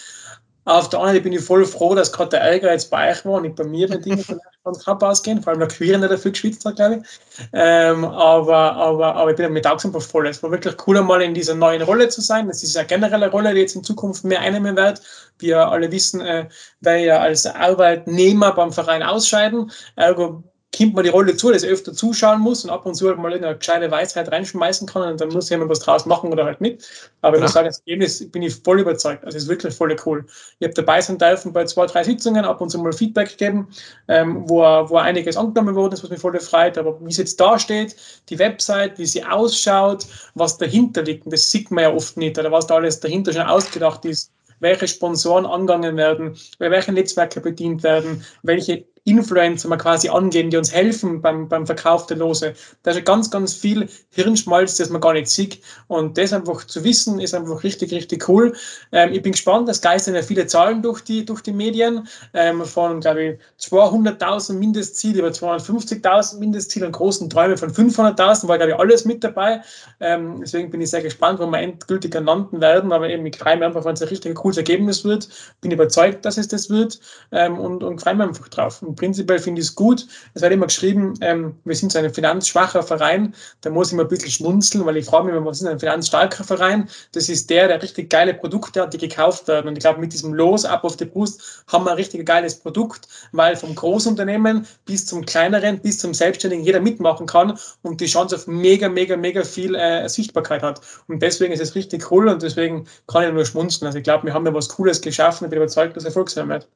[0.63, 3.25] Auf der anderen Seite bin ich voll froh, dass gerade der Ärger jetzt bei euch
[3.25, 4.39] war und nicht bei mir, wenn Dinge von
[4.77, 5.43] knapp ausgehen.
[5.43, 7.47] Vor allem der Queer der dafür geschwitzt hat, glaube ich.
[7.51, 10.27] Ähm, aber, aber, aber ich bin mit Augs einfach voll.
[10.27, 12.47] Es war wirklich cool, einmal in dieser neuen Rolle zu sein.
[12.47, 15.01] Das ist eine generelle Rolle, die jetzt in Zukunft mehr einnehmen wird.
[15.39, 16.47] Wir alle wissen, äh,
[16.79, 19.71] wer ja als Arbeitnehmer beim Verein ausscheiden.
[19.97, 20.41] Ergo
[20.75, 23.17] kommt man die Rolle zu, dass er öfter zuschauen muss und ab und zu halt
[23.17, 26.61] mal eine gescheite Weisheit reinschmeißen kann und dann muss jemand was draus machen oder halt
[26.61, 27.11] nicht.
[27.21, 29.23] Aber ich muss sagen, das Ergebnis bin ich voll überzeugt.
[29.25, 30.25] Also es ist wirklich voll cool.
[30.59, 33.67] Ich habe dabei sein dürfen bei zwei, drei Sitzungen, ab und zu mal Feedback gegeben,
[34.07, 36.77] ähm, wo, wo einiges angenommen worden ist, was mich voll freut.
[36.77, 37.95] Aber wie es jetzt da steht,
[38.29, 40.05] die Website, wie sie ausschaut,
[40.35, 43.33] was dahinter liegt, und das sieht man ja oft nicht, oder was da alles dahinter
[43.33, 50.09] schon ausgedacht ist, welche Sponsoren angegangen werden, welche Netzwerke bedient werden, welche Influencer mal quasi
[50.09, 52.53] angehen, die uns helfen beim, beim Verkauf der Lose.
[52.83, 55.61] Da ist ganz, ganz viel Hirnschmalz, das man gar nicht sieht.
[55.87, 58.55] Und das einfach zu wissen, ist einfach richtig, richtig cool.
[58.91, 62.63] Ähm, ich bin gespannt, es geistern ja viele Zahlen durch die, durch die Medien, ähm,
[62.65, 68.71] von, glaube ich, 200.000 Mindestziel über 250.000 Mindestziel und großen Träume von 500.000, war, glaube
[68.71, 69.61] ich, alles mit dabei.
[69.99, 72.91] Ähm, deswegen bin ich sehr gespannt, wo wir endgültig ernannten werden.
[72.91, 75.29] Aber eben, ich freue mich einfach, wenn es ein richtig cooles Ergebnis wird.
[75.61, 76.99] Bin überzeugt, dass es das wird
[77.31, 78.81] ähm, und, und freue mich einfach drauf.
[78.89, 80.07] Und prinzipiell finde ich es gut.
[80.33, 83.35] Es wird immer geschrieben, ähm, wir sind so ein finanzschwacher Verein.
[83.61, 86.43] Da muss ich mal ein bisschen schmunzeln, weil ich frage mich, wir sind ein finanzstarker
[86.43, 86.89] Verein.
[87.11, 89.67] Das ist der, der richtig geile Produkte hat, die gekauft werden.
[89.67, 92.55] Und ich glaube, mit diesem Los ab auf die Brust haben wir ein richtig geiles
[92.55, 98.07] Produkt, weil vom Großunternehmen bis zum kleineren, bis zum Selbstständigen jeder mitmachen kann und die
[98.07, 100.81] Chance auf mega, mega, mega viel äh, Sichtbarkeit hat.
[101.07, 103.85] Und deswegen ist es richtig cool und deswegen kann ich nur schmunzeln.
[103.85, 105.45] Also ich glaube, wir haben da was Cooles geschaffen.
[105.45, 106.67] Ich bin überzeugt, dass Erfolg sein wird.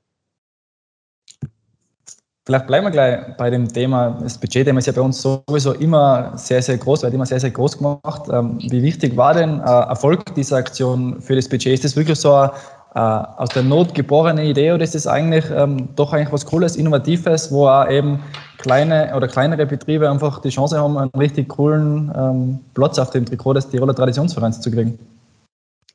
[2.45, 4.17] Vielleicht bleiben wir gleich bei dem Thema.
[4.21, 7.51] Das Budgetthema ist ja bei uns sowieso immer sehr, sehr groß, wird immer sehr, sehr
[7.51, 8.23] groß gemacht.
[8.29, 11.73] Ähm, wie wichtig war denn äh, Erfolg dieser Aktion für das Budget?
[11.73, 12.51] Ist das wirklich so eine
[12.95, 16.75] äh, aus der Not geborene Idee oder ist das eigentlich ähm, doch eigentlich was Cooles,
[16.75, 18.19] Innovatives, wo auch eben
[18.58, 23.25] kleine oder kleinere Betriebe einfach die Chance haben, einen richtig coolen ähm, Platz auf dem
[23.25, 24.99] Trikot des Tiroler Traditionsvereins zu kriegen?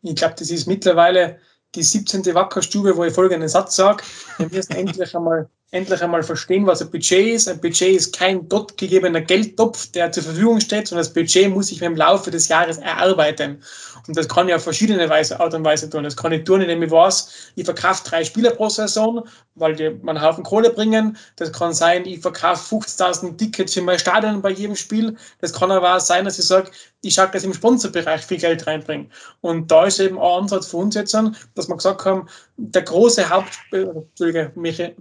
[0.03, 1.37] Ich glaube, das ist mittlerweile
[1.75, 2.25] die 17.
[2.35, 4.03] Wackerstube, wo ich folgenden Satz sage.
[4.39, 7.49] Wir müssen endlich einmal endlich einmal verstehen, was ein Budget ist.
[7.49, 11.71] Ein Budget ist kein dort gegebener Geldtopf, der zur Verfügung steht, sondern das Budget muss
[11.71, 13.63] ich mir im Laufe des Jahres erarbeiten.
[14.07, 16.05] Und das kann ich auf verschiedene Weise, Art und Weise tun.
[16.05, 19.91] Das kann ich tun, indem ich weiß, ich verkaufe drei Spieler pro Saison, weil die
[19.91, 21.19] mir einen Haufen Kohle bringen.
[21.37, 25.17] Das kann sein, ich verkaufe 50.000 Tickets für mein Stadion bei jedem Spiel.
[25.43, 26.71] Das kann aber auch sein, dass ich sage,
[27.03, 29.07] ich dass ich im Sponsorbereich viel Geld reinbringe.
[29.41, 31.15] Und da ist eben ein Ansatz für uns jetzt,
[31.55, 34.53] dass wir gesagt haben, der große Haupt, Entschuldige,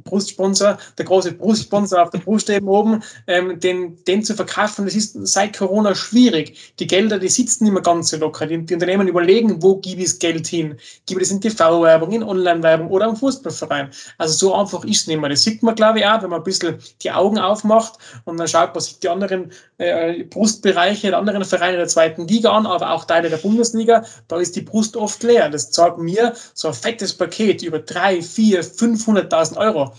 [0.03, 4.93] Brustsponsor, der große Brustsponsor auf der Brust eben oben, ähm, den, den zu verkaufen, das
[4.93, 6.75] ist seit Corona schwierig.
[6.79, 8.45] Die Gelder, die sitzen nicht mehr ganz so locker.
[8.45, 10.77] Die, die Unternehmen überlegen, wo gebe ich das Geld hin?
[11.07, 13.89] Gebe ich das in TV-Werbung, in Online-Werbung oder am Fußballverein?
[14.19, 15.29] Also so einfach ist es nicht mehr.
[15.31, 18.47] Das sieht man, glaube ich, auch, wenn man ein bisschen die Augen aufmacht und dann
[18.47, 22.91] schaut man sich die anderen äh, Brustbereiche der anderen Vereine der zweiten Liga an, aber
[22.91, 24.03] auch Teile der Bundesliga.
[24.27, 25.49] Da ist die Brust oft leer.
[25.49, 29.93] Das zeigt mir so ein fettes Paket über 3, 4, 500.000 Euro,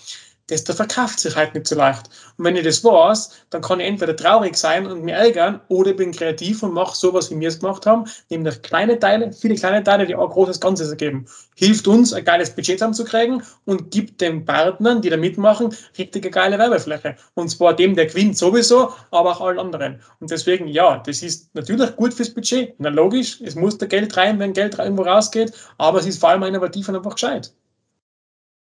[0.48, 2.08] das der verkauft sich halt nicht so leicht.
[2.36, 5.92] Und wenn ich das weiß, dann kann ich entweder traurig sein und mir ärgern oder
[5.92, 9.84] bin kreativ und mache sowas, wie wir es gemacht haben, nämlich kleine Teile, viele kleine
[9.84, 11.26] Teile, die auch großes Ganzes ergeben.
[11.54, 16.58] Hilft uns, ein geiles Budget zusammenzukriegen und gibt den Partnern, die da mitmachen, richtige geile
[16.58, 17.16] Werbefläche.
[17.34, 20.00] Und zwar dem, der gewinnt sowieso, aber auch allen anderen.
[20.20, 22.74] Und deswegen, ja, das ist natürlich gut fürs Budget.
[22.78, 26.30] Na logisch, es muss da Geld rein, wenn Geld irgendwo rausgeht, aber es ist vor
[26.30, 27.52] allem innovativ und einfach gescheit.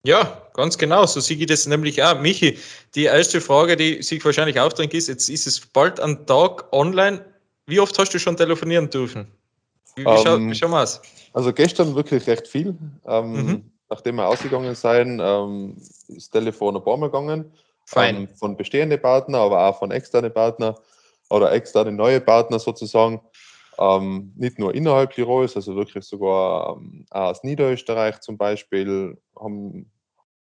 [0.05, 1.07] Ja, ganz genau.
[1.07, 2.21] So sehe ich das nämlich auch.
[2.21, 2.59] Michi,
[2.95, 7.25] die erste Frage, die sich wahrscheinlich aufdrängt, ist, jetzt ist es bald ein Tag online.
[7.67, 9.29] Wie oft hast du schon telefonieren dürfen?
[9.97, 11.03] Wie, wie, schau, ähm, wie schauen wir aus?
[11.33, 12.77] Also gestern wirklich recht viel.
[13.07, 13.71] Ähm, mhm.
[13.91, 17.53] Nachdem wir ausgegangen sind, ähm, ist das Telefon ein paar Mal gegangen.
[17.85, 18.17] Fein.
[18.17, 20.75] Ähm, von bestehenden Partnern, aber auch von externen Partnern
[21.31, 23.21] oder externe neue Partner sozusagen.
[23.79, 29.91] Ähm, nicht nur innerhalb Tirols, also wirklich sogar ähm, aus Niederösterreich zum Beispiel, haben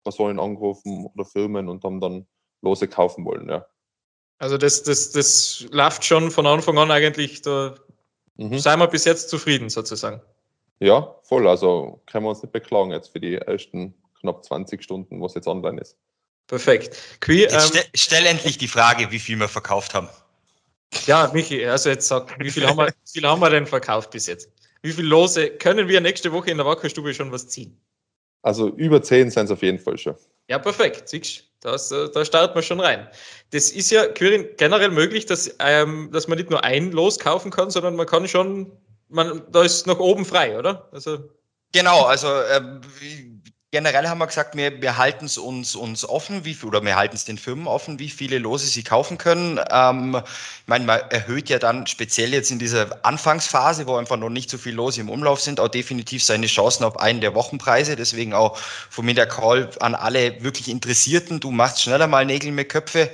[0.04, 2.28] Personen angerufen oder Firmen und haben dann
[2.62, 3.50] Lose kaufen wollen.
[3.50, 3.66] Ja.
[4.38, 7.76] Also das, das, das läuft schon von Anfang an eigentlich, da
[8.36, 8.58] mhm.
[8.58, 10.22] seien wir bis jetzt zufrieden sozusagen.
[10.80, 11.48] Ja, voll.
[11.48, 15.48] Also können wir uns nicht beklagen jetzt für die ersten knapp 20 Stunden, was jetzt
[15.48, 15.96] online ist.
[16.48, 16.98] Perfekt.
[17.22, 20.10] Qui, ähm, stell, stell endlich die Frage, wie viel wir verkauft haben.
[21.06, 24.12] Ja, Michi, also jetzt sag, wie viel haben wir, wie viel haben wir denn verkauft
[24.12, 24.50] bis jetzt?
[24.82, 27.80] Wie viel Lose können wir nächste Woche in der Wackerstube schon was ziehen?
[28.42, 30.16] Also über 10 sind es auf jeden Fall schon.
[30.50, 31.08] Ja, perfekt.
[31.08, 33.08] Siehst Das, äh, da startet man schon rein.
[33.52, 37.52] Das ist ja Quirin, generell möglich, dass, ähm, dass man nicht nur ein Los kaufen
[37.52, 38.72] kann, sondern man kann schon,
[39.10, 40.90] man, da ist noch oben frei, oder?
[40.92, 41.30] Also
[41.72, 42.62] genau, also äh,
[43.74, 47.16] Generell haben wir gesagt, wir, wir halten es uns, uns offen, wie oder wir halten
[47.16, 49.62] es den Firmen offen, wie viele Lose sie kaufen können.
[49.72, 54.30] Ähm, ich meine, man erhöht ja dann speziell jetzt in dieser Anfangsphase, wo einfach noch
[54.30, 57.96] nicht so viel Lose im Umlauf sind, auch definitiv seine Chancen auf einen der Wochenpreise.
[57.96, 61.40] Deswegen auch von mir der Call an alle wirklich Interessierten.
[61.40, 63.10] Du machst schneller mal Nägel mit Köpfe.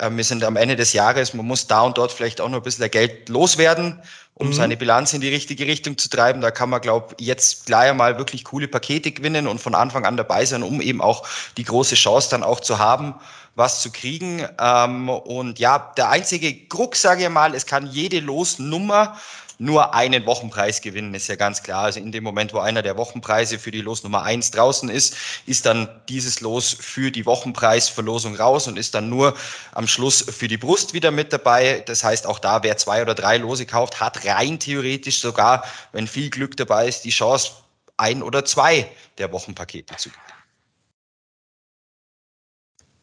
[0.00, 2.58] Ähm, wir sind am Ende des Jahres, man muss da und dort vielleicht auch noch
[2.58, 4.02] ein bisschen Geld loswerden
[4.38, 4.52] um mhm.
[4.52, 6.40] seine Bilanz in die richtige Richtung zu treiben.
[6.40, 10.06] Da kann man, glaube ich, jetzt gleich einmal wirklich coole Pakete gewinnen und von Anfang
[10.06, 13.14] an dabei sein, um eben auch die große Chance dann auch zu haben,
[13.56, 14.46] was zu kriegen.
[14.60, 19.18] Ähm, und ja, der einzige Krux, sage ich mal, es kann jede Losnummer
[19.58, 21.84] nur einen Wochenpreis gewinnen, ist ja ganz klar.
[21.84, 25.16] Also in dem Moment, wo einer der Wochenpreise für die Los Nummer eins draußen ist,
[25.46, 29.36] ist dann dieses Los für die Wochenpreisverlosung raus und ist dann nur
[29.72, 31.82] am Schluss für die Brust wieder mit dabei.
[31.86, 36.06] Das heißt, auch da, wer zwei oder drei Lose kauft, hat rein theoretisch sogar, wenn
[36.06, 37.50] viel Glück dabei ist, die Chance,
[37.96, 40.37] ein oder zwei der Wochenpakete zu gewinnen.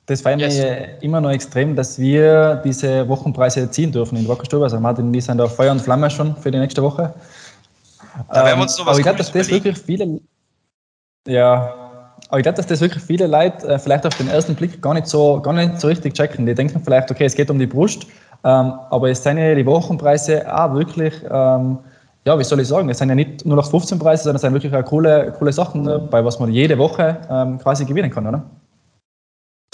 [0.08, 0.58] Das feiern yes.
[0.58, 4.64] wir immer noch extrem, dass wir diese Wochenpreise ziehen dürfen in Wackerstube.
[4.64, 7.14] Also Martin, wir sind da Feuer und Flamme schon für die nächste Woche.
[8.30, 10.20] Da werden wir uns noch was Aber ich glaube, dass das wirklich viele,
[11.28, 11.74] ja,
[12.30, 14.94] aber ich glaube, dass das wirklich viele Leute äh, vielleicht auf den ersten Blick gar
[14.94, 16.46] nicht so, gar nicht so richtig checken.
[16.46, 18.06] Die denken vielleicht, okay, es geht um die Brust,
[18.44, 21.80] ähm, aber es sind ja die Wochenpreise auch wirklich, ähm,
[22.26, 24.42] ja, wie soll ich sagen, es sind ja nicht nur noch 15 Preise, sondern es
[24.44, 28.28] sind wirklich auch coole, coole Sachen, bei was man jede Woche ähm, quasi gewinnen kann,
[28.28, 28.44] oder?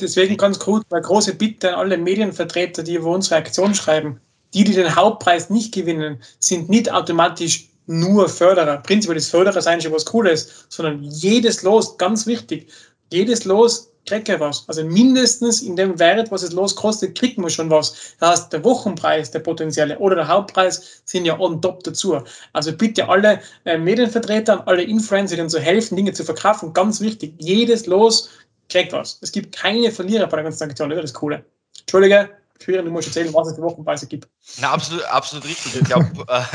[0.01, 4.19] Deswegen ganz gut, eine große Bitte an alle Medienvertreter, die über unsere Aktion schreiben.
[4.53, 8.77] Die, die den Hauptpreis nicht gewinnen, sind nicht automatisch nur Förderer.
[8.77, 12.67] Prinzipiell ist Förderer sein schon was Cooles, sondern jedes Los, ganz wichtig,
[13.11, 14.63] jedes Los kriegt ja was.
[14.67, 18.15] Also mindestens in dem Wert, was es los kostet, kriegt man schon was.
[18.19, 22.17] Das heißt, der Wochenpreis, der potenzielle oder der Hauptpreis sind ja on top dazu.
[22.53, 26.99] Also bitte alle äh, Medienvertreter, alle Influencer, die uns so helfen, Dinge zu verkaufen, ganz
[27.01, 27.35] wichtig.
[27.37, 28.29] Jedes Los
[28.71, 29.19] kriegt was.
[29.21, 31.45] Es gibt keine Verlierer bei der ganzen Aktion, das ist das Coole.
[31.81, 32.29] Entschuldige,
[32.59, 34.27] Queeren, du musst erzählen, was es für Wochenpreise gibt.
[34.59, 35.75] Na, absolut, absolut richtig.
[35.75, 36.07] Ich glaube,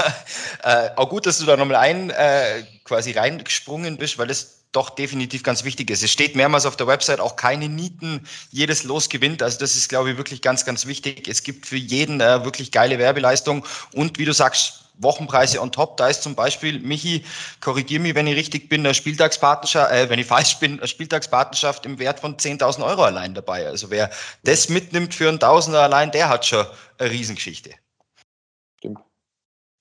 [0.62, 4.64] äh, äh, auch gut, dass du da nochmal ein äh, quasi reingesprungen bist, weil das
[4.72, 6.02] doch definitiv ganz wichtig ist.
[6.02, 9.42] Es steht mehrmals auf der Website auch keine Nieten, jedes Los gewinnt.
[9.42, 11.29] Also das ist, glaube ich, wirklich ganz, ganz wichtig.
[11.29, 15.96] Es gibt für jeden äh, wirklich geile Werbeleistung und wie du sagst, Wochenpreise on top.
[15.96, 17.24] Da ist zum Beispiel, Michi,
[17.61, 21.87] korrigier mich, wenn ich richtig bin, eine Spieltagspartnerschaft, äh, wenn ich falsch bin, eine Spieltagspartnerschaft
[21.87, 23.66] im Wert von 10.000 Euro allein dabei.
[23.66, 24.11] Also wer
[24.44, 26.66] das mitnimmt für einen Tausender allein, der hat schon
[26.98, 27.74] eine Riesengeschichte.
[28.78, 29.00] Stimmt.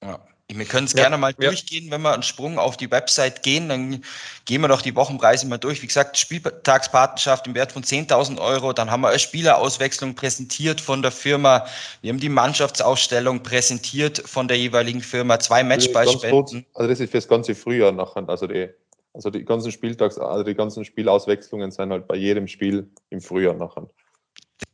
[0.04, 0.20] Ja.
[0.48, 1.50] Wir können es ja, gerne mal ja.
[1.50, 4.04] durchgehen, wenn wir einen Sprung auf die Website gehen, dann
[4.46, 5.82] gehen wir doch die Wochenpreise mal durch.
[5.82, 11.02] Wie gesagt, Spieltagspartnerschaft im Wert von 10.000 Euro, dann haben wir eine Spielerauswechslung präsentiert von
[11.02, 11.66] der Firma,
[12.02, 16.66] wir haben die Mannschaftsausstellung präsentiert von der jeweiligen Firma, zwei Matchbeispenden.
[16.76, 18.70] Also das ist fürs ganze Frühjahr nachher, also die,
[19.14, 23.56] also die ganzen Spieltags, also die ganzen Spielauswechslungen sind halt bei jedem Spiel im Frühjahr
[23.56, 23.90] nachher.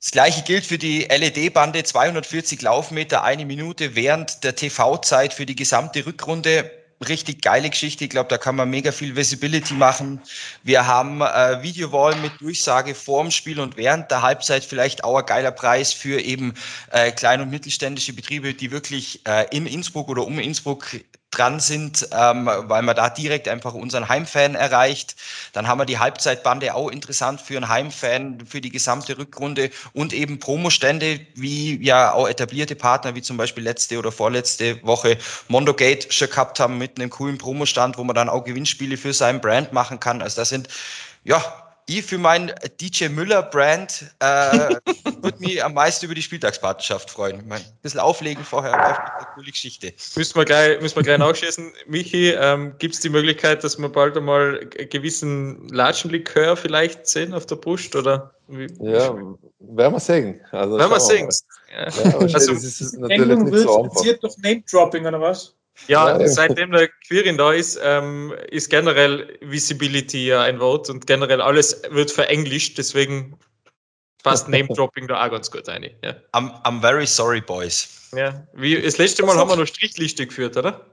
[0.02, 5.56] Das gleiche gilt für die LED-Bande, 240 Laufmeter, eine Minute während der TV-Zeit für die
[5.56, 6.72] gesamte Rückrunde.
[7.08, 8.04] Richtig geile Geschichte.
[8.04, 10.22] Ich glaube, da kann man mega viel Visibility machen.
[10.64, 15.26] Wir haben äh, Videowall mit Durchsage vorm Spiel und während der Halbzeit vielleicht auch ein
[15.26, 16.54] geiler Preis für eben
[16.92, 20.86] äh, kleine und mittelständische Betriebe, die wirklich äh, in Innsbruck oder um Innsbruck
[21.32, 25.16] dran sind, ähm, weil man da direkt einfach unseren Heimfan erreicht.
[25.54, 30.14] Dann haben wir die Halbzeitbande auch interessant für einen Heimfan für die gesamte Rückrunde und
[30.14, 35.18] eben Promostände wie ja auch etablierte Partner wie zum Beispiel letzte oder vorletzte Woche
[35.48, 39.40] Mondogate schon gehabt haben mit einem coolen Promostand, wo man dann auch Gewinnspiele für seinen
[39.40, 40.22] Brand machen kann.
[40.22, 40.68] Also das sind
[41.24, 41.42] ja
[42.00, 44.26] ich für mein DJ Müller Brand äh,
[45.22, 47.40] würde mich am meisten über die Spieltagspartnerschaft freuen.
[47.40, 49.94] Ich mein, ein bisschen auflegen vorher, eine coole Geschichte.
[50.16, 51.72] Müssen wir gleich, müssen wir gleich nachschießen.
[51.88, 57.46] Michi, ähm, gibt es die Möglichkeit, dass wir bald einmal gewissen Latschenlikör vielleicht sehen auf
[57.46, 57.96] der Brust?
[57.96, 58.68] Oder wie?
[58.80, 59.16] Ja,
[59.60, 60.42] werden wir sehen.
[60.52, 61.30] Also werden wir sehen.
[61.30, 61.52] Ja.
[61.74, 64.20] Ja, also, das ist natürlich nicht so einfach.
[64.20, 65.56] durch Name-Dropping oder was?
[65.88, 71.08] Ja, ja, seitdem der Quirin da ist, ähm, ist generell Visibility ja ein Wort und
[71.08, 73.38] generell alles wird verenglischt, deswegen
[74.24, 75.90] passt Name-Dropping da auch ganz gut rein.
[76.04, 76.16] Ja.
[76.34, 78.10] I'm, I'm very sorry, boys.
[78.16, 80.86] Ja, wie, das letzte Mal haben wir noch Strichliste geführt, oder?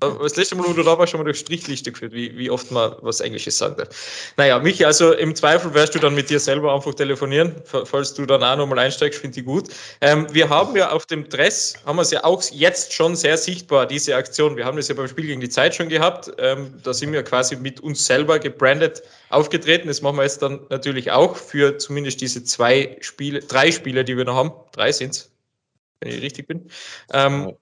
[0.00, 2.70] Das letzte Mal, wo du da warst, schon mal durch Strichliste geführt, wie, wie oft
[2.70, 3.94] man was Englisches sagt.
[4.38, 7.54] Naja, Michi, also im Zweifel wirst du dann mit dir selber einfach telefonieren,
[7.84, 9.68] falls du dann auch nochmal einsteigst, finde ich gut.
[10.00, 13.36] Ähm, wir haben ja auf dem Dress, haben wir es ja auch jetzt schon sehr
[13.36, 14.56] sichtbar, diese Aktion.
[14.56, 16.32] Wir haben das ja beim Spiel gegen die Zeit schon gehabt.
[16.38, 19.88] Ähm, da sind wir quasi mit uns selber gebrandet aufgetreten.
[19.88, 24.16] Das machen wir jetzt dann natürlich auch für zumindest diese zwei Spiele, drei Spiele, die
[24.16, 24.52] wir noch haben.
[24.72, 25.30] Drei sind es,
[26.00, 26.70] wenn ich richtig bin.
[27.12, 27.54] Ähm,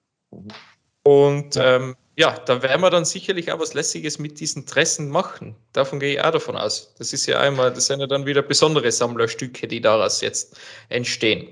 [1.03, 5.55] und ähm, ja, da werden wir dann sicherlich auch was Lässiges mit diesen Dressen machen.
[5.73, 6.93] Davon gehe ich auch davon aus.
[6.97, 10.55] Das ist ja einmal, das sind ja dann wieder besondere Sammlerstücke, die daraus jetzt
[10.87, 11.49] entstehen.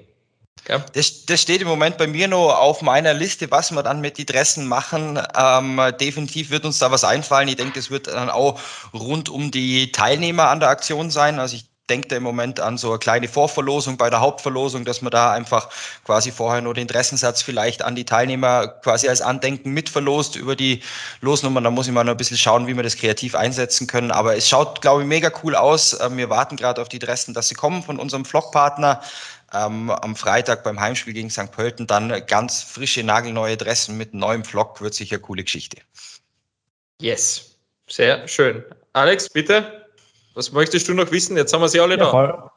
[0.94, 4.18] Das, das, steht im Moment bei mir noch auf meiner Liste, was wir dann mit
[4.18, 5.20] den Dressen machen.
[5.38, 7.50] Ähm, definitiv wird uns da was einfallen.
[7.50, 8.62] Ich denke, das wird dann auch
[8.94, 11.40] rund um die Teilnehmer an der Aktion sein.
[11.40, 15.02] Also ich denkt er im Moment an so eine kleine Vorverlosung bei der Hauptverlosung, dass
[15.02, 15.70] man da einfach
[16.06, 20.82] quasi vorher nur den Dressensatz vielleicht an die Teilnehmer quasi als Andenken mitverlost über die
[21.20, 21.64] Losnummern.
[21.64, 24.12] Da muss ich mal noch ein bisschen schauen, wie wir das kreativ einsetzen können.
[24.12, 26.00] Aber es schaut, glaube ich, mega cool aus.
[26.00, 29.02] Ähm, wir warten gerade auf die Dressen, dass sie kommen von unserem Vlogpartner.
[29.54, 31.52] Ähm, am Freitag beim Heimspiel gegen St.
[31.52, 34.82] Pölten dann ganz frische, nagelneue Dressen mit neuem Vlog.
[34.82, 35.78] Wird sicher eine coole Geschichte.
[37.02, 37.58] Yes,
[37.90, 38.64] sehr schön.
[38.94, 39.83] Alex, bitte.
[40.36, 41.38] Was möchtest du noch wissen?
[41.38, 42.52] Jetzt haben wir sie alle ja, da.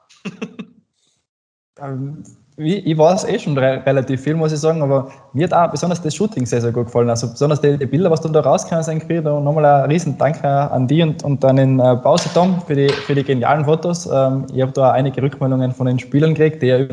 [1.80, 2.24] ähm,
[2.58, 6.00] ich weiß eh schon re relativ viel, muss ich sagen, aber mir hat auch besonders
[6.00, 7.10] das Shooting sehr, sehr gut gefallen.
[7.10, 10.88] Also besonders die, die Bilder, was du da rauskommst, und nochmal ein riesen Dank an
[10.88, 14.06] die und, und an den äh, Pause Tom für die, für die genialen Fotos.
[14.06, 16.86] Ähm, ich habe da einige Rückmeldungen von den Spielern gekriegt, die ja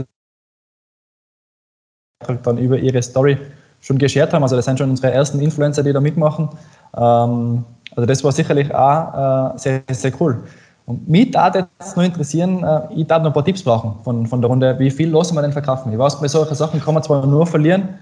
[2.44, 3.38] dann über ihre Story
[3.80, 4.44] schon geshared haben.
[4.44, 6.50] Also das sind schon unsere ersten Influencer, die da mitmachen.
[6.98, 7.64] Ähm,
[7.96, 10.44] also das war sicherlich auch äh, sehr, sehr cool.
[10.86, 14.28] Und mich darf jetzt noch interessieren, äh, ich darf noch ein paar Tipps brauchen von,
[14.28, 14.78] von der Runde.
[14.80, 15.92] Wie viel lassen wir denn verkaufen?
[15.94, 18.00] Ich weiß, bei solchen Sachen kann man zwar nur verlieren,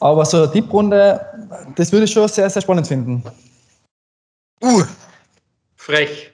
[0.00, 1.24] aber so eine Tipprunde,
[1.76, 3.22] das würde ich schon sehr, sehr spannend finden.
[4.62, 4.82] Uh,
[5.76, 6.32] frech.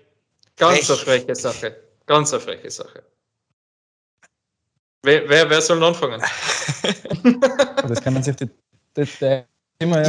[0.57, 0.91] Ganz frech.
[0.91, 1.77] eine freche Sache.
[2.07, 3.03] Ganz eine freche Sache.
[5.03, 6.21] Wer, wer, wer soll anfangen?
[7.89, 8.47] das kann man sich die,
[8.97, 9.45] die, die
[9.79, 10.09] immer ja,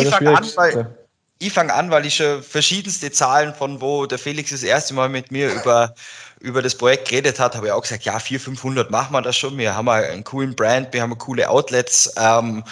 [0.00, 0.99] ich fange an, weil
[1.40, 5.08] ich fange an, weil ich schon verschiedenste Zahlen von wo der Felix das erste Mal
[5.08, 5.94] mit mir über,
[6.38, 9.38] über das Projekt geredet hat, habe ich auch gesagt, ja, 400, 500 machen wir das
[9.38, 9.56] schon.
[9.56, 12.12] Wir haben einen coolen Brand, wir haben coole Outlets.
[12.18, 12.62] Ähm,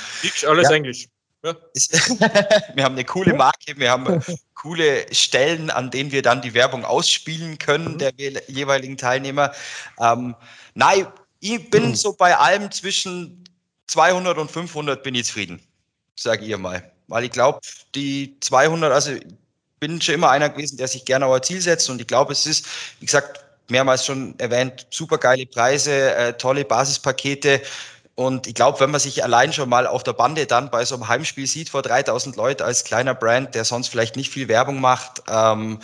[0.47, 0.77] alles ja.
[0.77, 1.07] Englisch.
[1.43, 1.55] Ja.
[2.75, 4.23] wir haben eine coole Marke, wir haben
[4.55, 7.99] coole Stellen, an denen wir dann die Werbung ausspielen können, mhm.
[7.99, 8.13] der
[8.49, 9.53] jeweiligen Teilnehmer.
[9.99, 10.37] Ähm,
[10.75, 11.07] nein,
[11.41, 11.95] ich bin mhm.
[11.95, 13.45] so bei allem zwischen
[13.87, 15.63] 200 und 500 bin ich zufrieden,
[16.17, 17.61] sage ich mal weil ich glaube,
[17.95, 19.27] die 200, also ich
[19.81, 22.47] bin schon immer einer gewesen, der sich gerne ein Ziel setzt und ich glaube, es
[22.47, 22.67] ist,
[23.01, 27.63] wie gesagt, mehrmals schon erwähnt, super geile Preise, äh, tolle Basispakete.
[28.15, 30.97] Und ich glaube, wenn man sich allein schon mal auf der Bande dann bei so
[30.97, 34.81] einem Heimspiel sieht vor 3000 Leuten als kleiner Brand, der sonst vielleicht nicht viel Werbung
[34.81, 35.81] macht, ähm,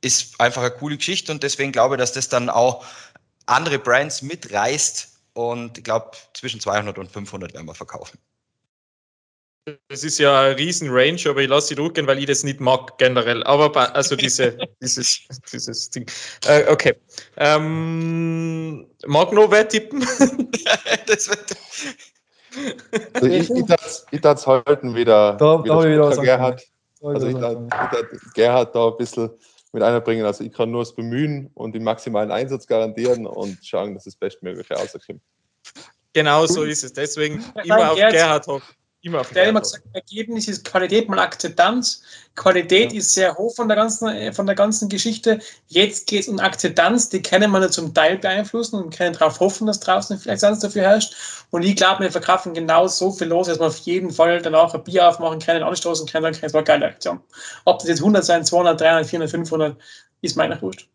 [0.00, 1.32] ist einfach eine coole Geschichte.
[1.32, 2.84] Und deswegen glaube ich, dass das dann auch
[3.46, 5.08] andere Brands mitreißt.
[5.34, 8.18] Und ich glaube, zwischen 200 und 500 werden wir verkaufen.
[9.88, 12.60] Das ist ja ein riesen Range, aber ich lasse sie durchgehen, weil ich das nicht
[12.60, 13.42] mag generell.
[13.42, 16.06] Aber also diese, dieses, dieses Ding.
[16.46, 16.94] Äh, okay.
[17.36, 20.00] Ähm, mag noch wer tippen?
[21.06, 21.56] das wird
[23.12, 25.34] also ich, ich darf es halten wieder.
[25.34, 26.62] Da, wieder, da wieder was Gerhard.
[27.02, 27.58] Also ich darf,
[28.34, 29.30] Gerhard da ein bisschen
[29.72, 30.24] mit einbringen.
[30.24, 34.14] Also ich kann nur das bemühen und den maximalen Einsatz garantieren und schauen, dass das
[34.14, 35.20] Bestmögliche rauskommt.
[36.12, 36.92] Genau so ist es.
[36.92, 38.74] Deswegen immer auf Gerhard hoffen.
[39.06, 42.02] Immer auf der immer gesagt, Ergebnis ist Qualität mal Akzeptanz.
[42.34, 42.98] Qualität ja.
[42.98, 45.38] ist sehr hoch von der ganzen, von der ganzen Geschichte.
[45.68, 49.38] Jetzt geht es um Akzeptanz, die können wir nur zum Teil beeinflussen und können darauf
[49.38, 51.14] hoffen, dass draußen vielleicht sonst dafür herrscht.
[51.52, 54.74] Und ich glaube, wir verkaufen genau so viel los, dass wir auf jeden Fall danach
[54.74, 56.46] ein Bier aufmachen können, anstoßen können, dann können.
[56.46, 57.20] Es war eine geile Aktion.
[57.64, 59.76] Ob das jetzt 100 sein, 200, 300, 400, 500,
[60.20, 60.88] ist meiner wurscht.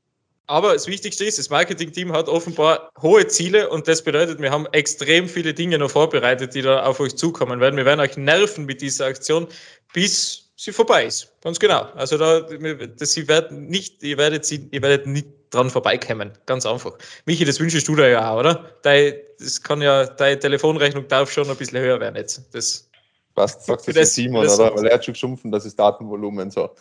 [0.51, 4.65] Aber das Wichtigste ist, das Marketing-Team hat offenbar hohe Ziele und das bedeutet, wir haben
[4.73, 7.77] extrem viele Dinge noch vorbereitet, die da auf euch zukommen werden.
[7.77, 9.47] Wir werden euch nerven mit dieser Aktion,
[9.93, 11.31] bis sie vorbei ist.
[11.41, 11.83] Ganz genau.
[11.95, 16.33] Also da, das, sie werden nicht, ihr werdet sie, ihr werdet nicht dran vorbeikommen.
[16.47, 16.97] Ganz einfach.
[17.23, 18.71] Michi, das wünschst du dir ja auch, oder?
[18.81, 22.43] Dein, das kann ja, deine Telefonrechnung darf schon ein bisschen höher werden jetzt.
[22.51, 22.89] Das,
[23.35, 24.75] Was sagt das, das Simon, das, oder?
[24.75, 26.71] Weil er hat schon geschumpft, dass das Datenvolumen so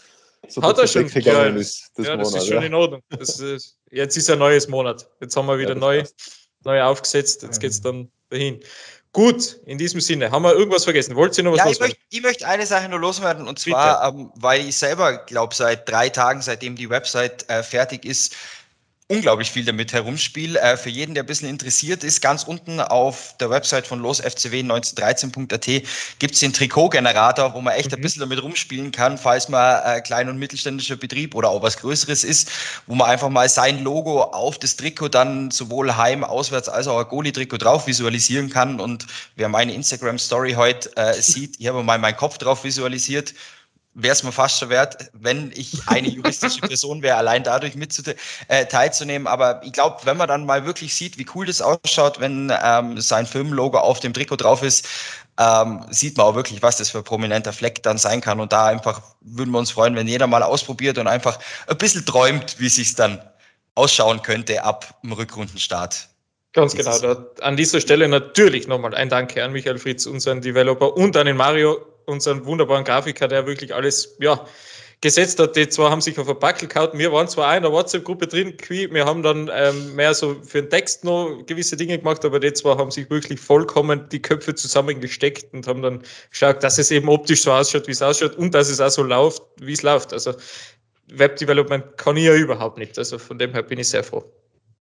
[0.49, 1.09] so Hat er schon.
[1.09, 2.63] Ja, ist, das, ja, das Monat, ist schon ja.
[2.63, 3.03] in Ordnung.
[3.19, 5.09] Ist, jetzt ist ein neues Monat.
[5.21, 6.05] Jetzt haben wir wieder ja, neu,
[6.65, 7.43] neu aufgesetzt.
[7.43, 8.61] Jetzt geht es dann dahin.
[9.13, 11.17] Gut, in diesem Sinne, haben wir irgendwas vergessen?
[11.17, 11.97] Wollt ihr noch was ja, loswerden?
[11.97, 15.53] Ich möchte, ich möchte eine Sache nur loswerden und zwar, ähm, weil ich selber glaube,
[15.53, 18.37] seit drei Tagen, seitdem die Website äh, fertig ist,
[19.11, 20.59] unglaublich viel damit herumspiele.
[20.61, 25.67] Äh, für jeden, der ein bisschen interessiert ist, ganz unten auf der Website von losfcw1913.at
[26.19, 27.97] gibt es den Trikotgenerator, wo man echt mhm.
[27.97, 31.79] ein bisschen damit rumspielen kann, falls man äh, klein- und mittelständischer Betrieb oder auch was
[31.79, 32.51] Größeres ist,
[32.87, 37.01] wo man einfach mal sein Logo auf das Trikot dann sowohl heim, auswärts als auch
[37.01, 38.79] ein Goalie-Trikot drauf visualisieren kann.
[38.79, 43.35] Und wer meine Instagram-Story heute äh, sieht, ich habe mal meinen Kopf drauf visualisiert
[43.95, 47.95] wäre es mir fast schon wert, wenn ich eine juristische Person wäre, allein dadurch mit
[48.49, 49.27] äh, teilzunehmen.
[49.27, 53.01] Aber ich glaube, wenn man dann mal wirklich sieht, wie cool das ausschaut, wenn ähm,
[53.01, 54.87] sein Firmenlogo auf dem Trikot drauf ist,
[55.39, 58.41] ähm, sieht man auch wirklich, was das für ein prominenter Fleck dann sein kann.
[58.41, 62.05] Und da einfach würden wir uns freuen, wenn jeder mal ausprobiert und einfach ein bisschen
[62.05, 63.21] träumt, wie es sich dann
[63.75, 66.09] ausschauen könnte ab dem Rückrundenstart.
[66.53, 67.17] Ganz genau.
[67.41, 71.37] An dieser Stelle natürlich nochmal ein Danke an Michael Fritz, unseren Developer, und an den
[71.37, 71.79] Mario,
[72.11, 74.45] unseren wunderbaren Grafiker, der wirklich alles ja,
[75.01, 75.57] gesetzt hat.
[75.57, 76.91] Die zwei haben sich auf ein Backel gehauen.
[76.95, 80.63] Wir waren zwar auch in der WhatsApp-Gruppe drin, wir haben dann ähm, mehr so für
[80.63, 84.55] den Text noch gewisse Dinge gemacht, aber die zwei haben sich wirklich vollkommen die Köpfe
[84.55, 88.55] zusammengesteckt und haben dann geschaut, dass es eben optisch so ausschaut, wie es ausschaut und
[88.55, 90.13] dass es auch so läuft, wie es läuft.
[90.13, 90.35] Also
[91.13, 92.99] Webdevelopment kann ich ja überhaupt nicht.
[92.99, 94.25] Also von dem her bin ich sehr froh.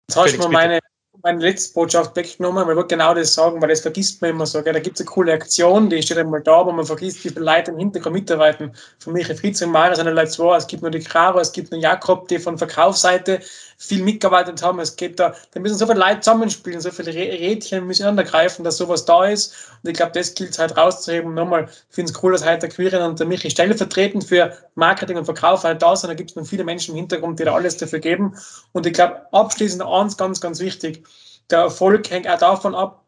[0.09, 0.81] Jetzt hast du mir meine
[1.23, 4.47] meine letzte Botschaft weggenommen, weil ich wollte genau das sagen, weil das vergisst man immer
[4.47, 4.62] so.
[4.62, 4.73] Gell?
[4.73, 7.45] Da gibt es eine coole Aktion, die steht einmal da, wo man vergisst, wie viele
[7.45, 8.73] Leute im Hintergrund mitarbeiten.
[8.99, 10.57] Für mich, Fritz und Mara sind Leute zwei.
[10.57, 13.41] Es gibt nur die Caro, es gibt nur Jakob, die von Verkaufsseite
[13.79, 14.81] viel mitgearbeitet haben.
[14.81, 18.77] Es geht da, da müssen so viele Leute zusammenspielen, so viele Rädchen müssen greifen, dass
[18.77, 19.55] sowas da ist.
[19.83, 21.35] Und ich glaube, das gilt es halt rauszuheben.
[21.35, 25.16] Nochmal, ich finde es cool, dass heute der Quirin und der Michi stellvertretend für Marketing
[25.16, 26.09] und Verkauf halt da sind.
[26.09, 28.37] Da gibt es noch viele Menschen im Hintergrund, die da alles dafür geben.
[28.73, 31.05] Und ich glaube, abschließend eins ganz, ganz wichtig.
[31.51, 33.05] Der Erfolg hängt auch davon ab,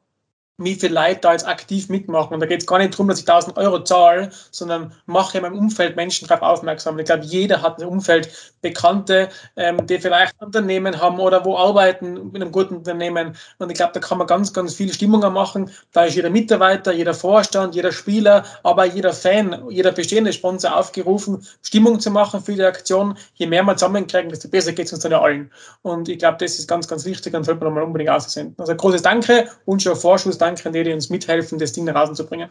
[0.61, 2.35] wie viele Leute da jetzt aktiv mitmachen.
[2.35, 5.43] Und da geht es gar nicht darum, dass ich 1000 Euro zahle, sondern mache in
[5.43, 6.95] meinem Umfeld Menschen darauf aufmerksam.
[6.95, 8.31] Und ich glaube, jeder hat ein Umfeld
[8.61, 13.35] Bekannte, ähm, die vielleicht Unternehmen haben oder wo arbeiten mit einem guten Unternehmen.
[13.59, 15.71] Und ich glaube, da kann man ganz, ganz viele Stimmungen machen.
[15.93, 21.47] Da ist jeder Mitarbeiter, jeder Vorstand, jeder Spieler, aber jeder Fan, jeder bestehende Sponsor aufgerufen,
[21.63, 23.17] Stimmung zu machen für die Aktion.
[23.35, 25.51] Je mehr wir zusammenkriegen, desto besser geht es uns dann ja allen.
[25.81, 28.55] Und ich glaube, das ist ganz, ganz wichtig und sollte man mal unbedingt aussenden.
[28.59, 30.37] Also großes Danke und schon Vorschuss.
[30.37, 32.51] Danke danke an die, die uns mithelfen, das Ding nach außen zu bringen.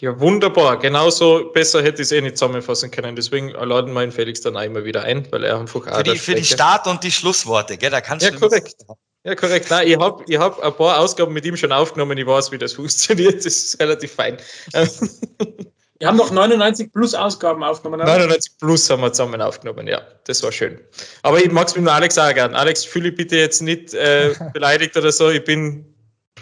[0.00, 0.78] Ja, wunderbar.
[0.78, 3.16] Genauso besser hätte ich es eh nicht zusammenfassen können.
[3.16, 5.96] Deswegen laden wir ihn Felix dann auch immer wieder ein, weil er einfach auch.
[5.98, 7.90] Für die, für die Start- und die Schlussworte, gell?
[7.90, 8.76] Da kannst ja, korrekt.
[9.24, 9.68] Ja, korrekt.
[9.68, 12.16] Nein, ich habe ich hab ein paar Ausgaben mit ihm schon aufgenommen.
[12.16, 13.44] Ich weiß, wie das funktioniert.
[13.44, 14.38] Das ist relativ fein.
[14.72, 18.00] Wir haben noch 99 plus Ausgaben aufgenommen.
[18.00, 18.12] Oder?
[18.12, 20.00] 99 plus haben wir zusammen aufgenommen, ja.
[20.24, 20.80] Das war schön.
[21.22, 22.54] Aber ich mag es mit Alex auch gern.
[22.54, 25.28] Alex, fühle ich bitte jetzt nicht äh, beleidigt oder so.
[25.28, 25.94] Ich bin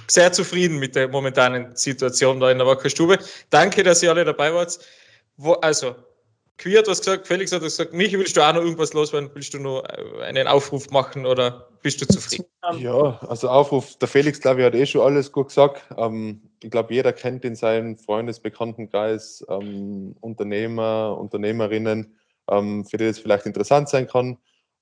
[0.06, 3.18] sehr zufrieden mit der momentanen Situation da in der Wackerstube.
[3.50, 4.78] Danke, dass ihr alle dabei wart.
[5.36, 5.94] Wo, also,
[6.58, 9.30] Queer hat was gesagt, Felix hat was gesagt, mich willst du auch noch irgendwas loswerden?
[9.32, 9.84] Willst du noch
[10.20, 12.46] einen Aufruf machen oder bist du zufrieden?
[12.78, 15.82] Ja, also Aufruf, der Felix, glaube ich, hat eh schon alles gut gesagt.
[15.96, 22.18] Ähm, ich glaube, jeder kennt in seinem Freundesbekanntenkreis ähm, Unternehmer, Unternehmerinnen,
[22.50, 24.36] ähm, für die das vielleicht interessant sein kann.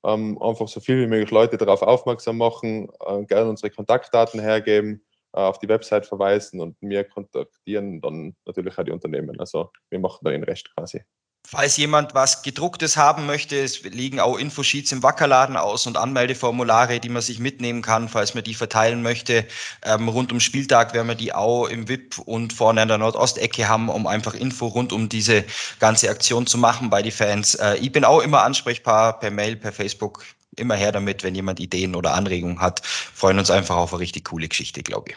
[0.06, 5.04] Ähm, einfach so viel wie möglich Leute darauf aufmerksam machen, äh, gerne unsere Kontaktdaten hergeben
[5.32, 9.40] äh, auf die Website verweisen und mir kontaktieren dann natürlich auch die Unternehmen.
[9.40, 11.02] Also wir machen dann den Rest quasi.
[11.48, 16.98] Falls jemand was gedrucktes haben möchte, es liegen auch Infosheets im Wackerladen aus und Anmeldeformulare,
[16.98, 19.46] die man sich mitnehmen kann, falls man die verteilen möchte.
[19.84, 23.68] Ähm, rund um Spieltag werden wir die auch im VIP und vorne an der Nordostecke
[23.68, 25.44] haben, um einfach Info rund um diese
[25.78, 27.54] ganze Aktion zu machen bei den Fans.
[27.54, 30.24] Äh, ich bin auch immer ansprechbar per Mail, per Facebook.
[30.56, 32.84] Immer her damit, wenn jemand Ideen oder Anregungen hat.
[32.84, 35.16] Freuen uns einfach auf eine richtig coole Geschichte, glaube ich.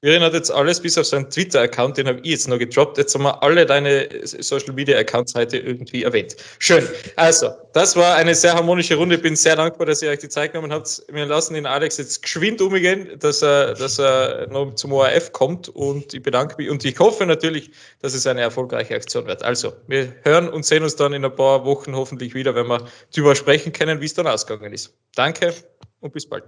[0.00, 2.98] Jürgen hat jetzt alles bis auf seinen Twitter-Account, den habe ich jetzt noch gedroppt.
[2.98, 6.36] Jetzt haben wir alle deine Social Media-Accounts heute irgendwie erwähnt.
[6.60, 6.86] Schön.
[7.16, 9.16] Also, das war eine sehr harmonische Runde.
[9.16, 11.02] Ich bin sehr dankbar, dass ihr euch die Zeit genommen habt.
[11.10, 15.68] Wir lassen den Alex jetzt geschwind umgehen, dass er, dass er noch zum ORF kommt.
[15.68, 16.70] Und ich bedanke mich.
[16.70, 19.42] Und ich hoffe natürlich, dass es eine erfolgreiche Aktion wird.
[19.42, 22.84] Also, wir hören und sehen uns dann in ein paar Wochen hoffentlich wieder, wenn wir
[23.12, 24.94] darüber sprechen können, wie es dann ausgegangen ist.
[25.16, 25.52] Danke
[25.98, 26.44] und bis bald.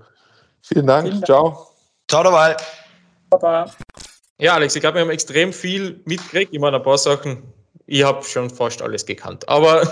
[0.63, 1.09] Vielen Dank.
[1.09, 1.27] Vielen Dank.
[1.27, 1.67] Ciao.
[2.09, 2.57] Ciao dabei.
[3.31, 3.71] Papa.
[4.39, 6.53] Ja, Alex, ich glaube, wir haben extrem viel mitgekriegt.
[6.53, 7.43] Ich meine, ein paar Sachen,
[7.87, 9.49] ich habe schon fast alles gekannt.
[9.49, 9.83] Aber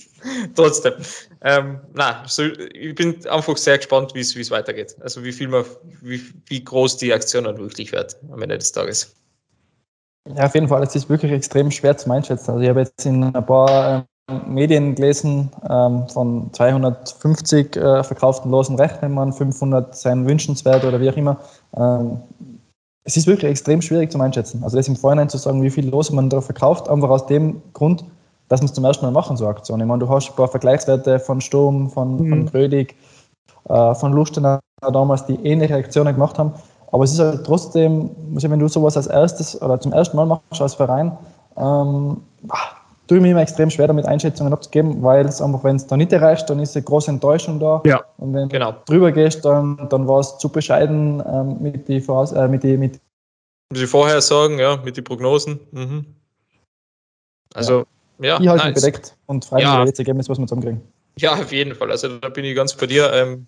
[0.54, 0.94] trotzdem,
[1.42, 4.96] ähm, na, so, ich bin einfach sehr gespannt, wie es weitergeht.
[5.00, 5.64] Also wie viel man,
[6.00, 9.14] wie, wie groß die Aktion dann wirklich wird am Ende des Tages.
[10.34, 12.50] Ja, auf jeden Fall, es ist wirklich extrem schwer zu einschätzen.
[12.50, 18.50] Also ich habe jetzt in ein paar ähm, Medien gelesen, ähm, von 250 äh, verkauften
[18.50, 21.40] losen Rechnern, 500 seien wünschenswert oder wie auch immer.
[21.74, 22.20] Ähm,
[23.08, 24.62] es ist wirklich extrem schwierig zu einschätzen.
[24.62, 27.62] Also das im Vorhinein zu sagen, wie viel Los man da verkauft, einfach aus dem
[27.72, 28.04] Grund,
[28.48, 29.80] dass wir es zum ersten Mal machen, so eine Aktion.
[29.80, 32.28] Ich meine, du hast ein paar Vergleichswerte von Sturm, von, mhm.
[32.28, 32.96] von Grödig,
[33.70, 34.58] äh, von Lustenau
[34.92, 36.52] damals, die ähnliche Aktionen gemacht haben.
[36.92, 40.60] Aber es ist halt trotzdem, wenn du sowas als erstes oder zum ersten Mal machst
[40.60, 41.16] als Verein,
[41.56, 42.18] ähm,
[43.08, 45.96] tue ich mir immer extrem schwer, damit Einschätzungen abzugeben, weil es einfach, wenn es da
[45.96, 47.82] nicht erreicht, dann ist eine große Enttäuschung da.
[47.84, 48.72] Ja, und wenn genau.
[48.72, 52.62] du drüber gehst, dann, dann war es zu bescheiden ähm, mit den Voraus äh, mit
[52.62, 53.00] die, mit
[53.74, 55.58] die Vorhersagen, ja, mit den Prognosen.
[55.72, 56.06] Mhm.
[57.54, 57.86] Also,
[58.18, 58.40] ja.
[58.40, 58.74] ja ich halte nice.
[58.74, 59.82] bedeckt und freue mich ja.
[59.82, 60.82] über das Ergebnis, was wir zusammenkriegen.
[61.18, 61.90] Ja, auf jeden Fall.
[61.90, 63.12] Also da bin ich ganz bei dir.
[63.12, 63.46] Ähm,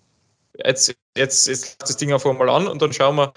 [0.65, 3.31] jetzt, jetzt, jetzt das Ding einfach mal an und dann schauen wir,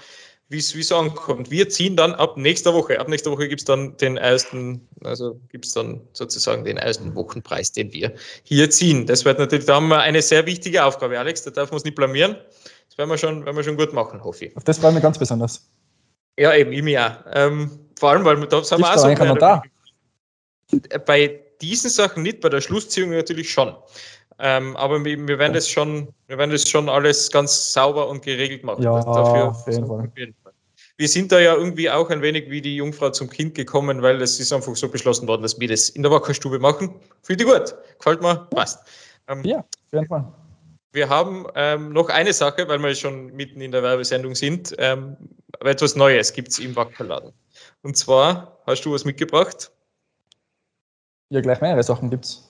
[0.49, 1.49] wie es ankommt.
[1.49, 2.99] Wir ziehen dann ab nächster Woche.
[2.99, 7.15] Ab nächster Woche gibt es dann den ersten, also gibt es dann sozusagen den ersten
[7.15, 9.07] Wochenpreis, den wir hier ziehen.
[9.07, 11.83] Das wird natürlich, da haben wir eine sehr wichtige Aufgabe, Alex, da darf man uns
[11.83, 12.37] nicht blamieren.
[12.87, 14.57] Das werden wir schon, werden wir schon gut machen, hoffe ich.
[14.57, 15.67] Auf das freuen wir ganz besonders.
[16.37, 17.17] Ja, eben, ich mich auch.
[17.33, 19.61] Ähm, vor allem, weil da sind wir auch so.
[21.05, 23.75] Bei diesen Sachen nicht, bei der Schlussziehung natürlich schon.
[24.39, 28.21] Ähm, aber wir, wir, werden das schon, wir werden das schon alles ganz sauber und
[28.23, 28.83] geregelt machen.
[28.83, 30.53] Ja, dafür, auf jeden, Fall.
[30.97, 34.21] Wir sind da ja irgendwie auch ein wenig wie die Jungfrau zum Kind gekommen, weil
[34.21, 36.93] es ist einfach so beschlossen worden, dass wir das in der Wackerstube machen.
[37.21, 37.75] Finde ich gut.
[37.97, 38.85] Gefällt mir, passt.
[39.27, 40.25] Ähm, ja, auf jeden Fall.
[40.91, 44.73] Wir haben ähm, noch eine Sache, weil wir schon mitten in der Werbesendung sind.
[44.77, 45.17] Ähm,
[45.59, 47.33] etwas Neues gibt es im Wackerladen.
[47.81, 49.71] Und zwar hast du was mitgebracht?
[51.29, 52.49] Ja, gleich mehrere Sachen gibt es.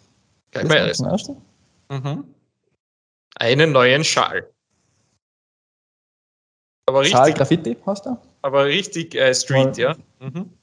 [0.51, 1.41] Gleich mehrere Sachen.
[1.89, 2.35] Mhm.
[3.35, 4.49] Einen neuen Schal.
[6.87, 8.17] Aber richtig, Schal Graffiti hast du?
[8.41, 9.95] Aber richtig äh, Street, mal, ja.
[10.19, 10.57] Mhm.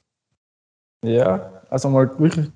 [1.03, 2.49] Ja, also mal wirklich.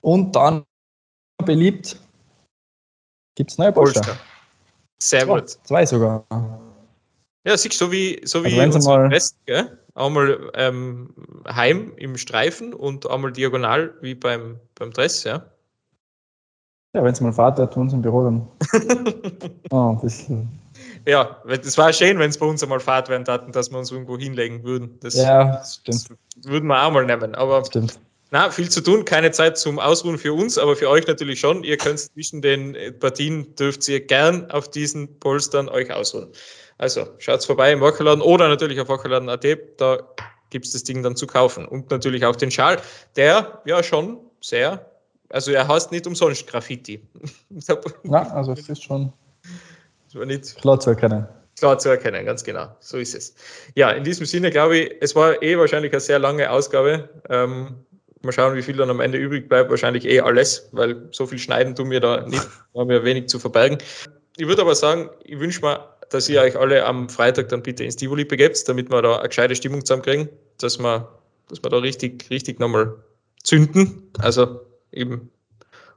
[0.00, 0.64] Und dann
[1.44, 2.00] beliebt
[3.36, 4.02] gibt es neue Polster.
[4.02, 4.20] Polster.
[5.02, 5.48] Sehr zwei, gut.
[5.48, 6.26] Zwei sogar.
[7.44, 9.78] Ja, siehst du, so wie, so wie also mal Rest, gell?
[9.94, 11.14] Einmal ähm,
[11.48, 15.50] heim im Streifen und einmal diagonal wie beim, beim Dress, ja.
[16.92, 18.48] Ja, wenn es mal Vater hat, uns im Büro dann.
[19.70, 20.48] oh, ein bisschen.
[21.06, 23.92] Ja, das war schön, wenn es bei uns einmal Fahrt werden hatten, dass wir uns
[23.92, 24.98] irgendwo hinlegen würden.
[25.00, 26.10] Das, ja, stimmt.
[26.10, 27.34] Das würden wir auch mal nehmen.
[27.34, 27.98] Aber stimmt.
[28.32, 31.64] Na, viel zu tun, keine Zeit zum Ausruhen für uns, aber für euch natürlich schon.
[31.64, 36.28] Ihr könnt zwischen den Partien, dürft ihr gern auf diesen Polstern euch ausruhen.
[36.78, 39.44] Also schaut vorbei im Wackerladen oder natürlich auf wackerladen.at,
[39.78, 39.98] da
[40.50, 41.66] gibt es das Ding dann zu kaufen.
[41.66, 42.78] Und natürlich auch den Schal,
[43.16, 44.89] der ja schon sehr
[45.30, 47.00] also er heißt nicht umsonst Graffiti.
[48.04, 49.12] Ja, also es ist schon
[50.60, 51.26] klar zu erkennen.
[51.58, 52.68] Klar zu erkennen, ganz genau.
[52.80, 53.34] So ist es.
[53.74, 57.08] Ja, in diesem Sinne glaube ich, es war eh wahrscheinlich eine sehr lange Ausgabe.
[57.28, 57.76] Ähm,
[58.22, 59.70] mal schauen, wie viel dann am Ende übrig bleibt.
[59.70, 62.46] Wahrscheinlich eh alles, weil so viel schneiden tun wir da nicht.
[62.72, 63.78] Da haben wir wenig zu verbergen.
[64.36, 67.84] Ich würde aber sagen, ich wünsche mir, dass ihr euch alle am Freitag dann bitte
[67.84, 70.28] ins Tivoli begebt, damit wir da eine gescheite Stimmung zusammenkriegen,
[70.58, 71.08] dass wir,
[71.48, 72.94] dass wir da richtig, richtig nochmal
[73.42, 74.10] zünden.
[74.18, 74.60] Also
[74.90, 75.30] im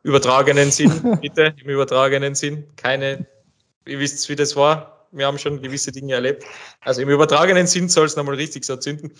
[0.03, 2.65] übertragenen Sinn, bitte, im übertragenen Sinn.
[2.75, 3.25] Keine,
[3.85, 5.07] ihr wisst, wie das war.
[5.11, 6.43] Wir haben schon gewisse Dinge erlebt.
[6.81, 9.13] Also im übertragenen Sinn soll es nochmal richtig so zünden.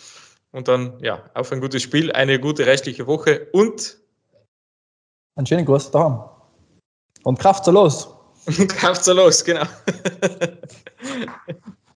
[0.52, 3.98] Und dann, ja, auf ein gutes Spiel, eine gute restliche Woche und
[5.36, 6.24] einen schönen Gruß daheim.
[7.24, 8.08] Und Kraft so los.
[8.68, 9.66] Kraft so los, genau.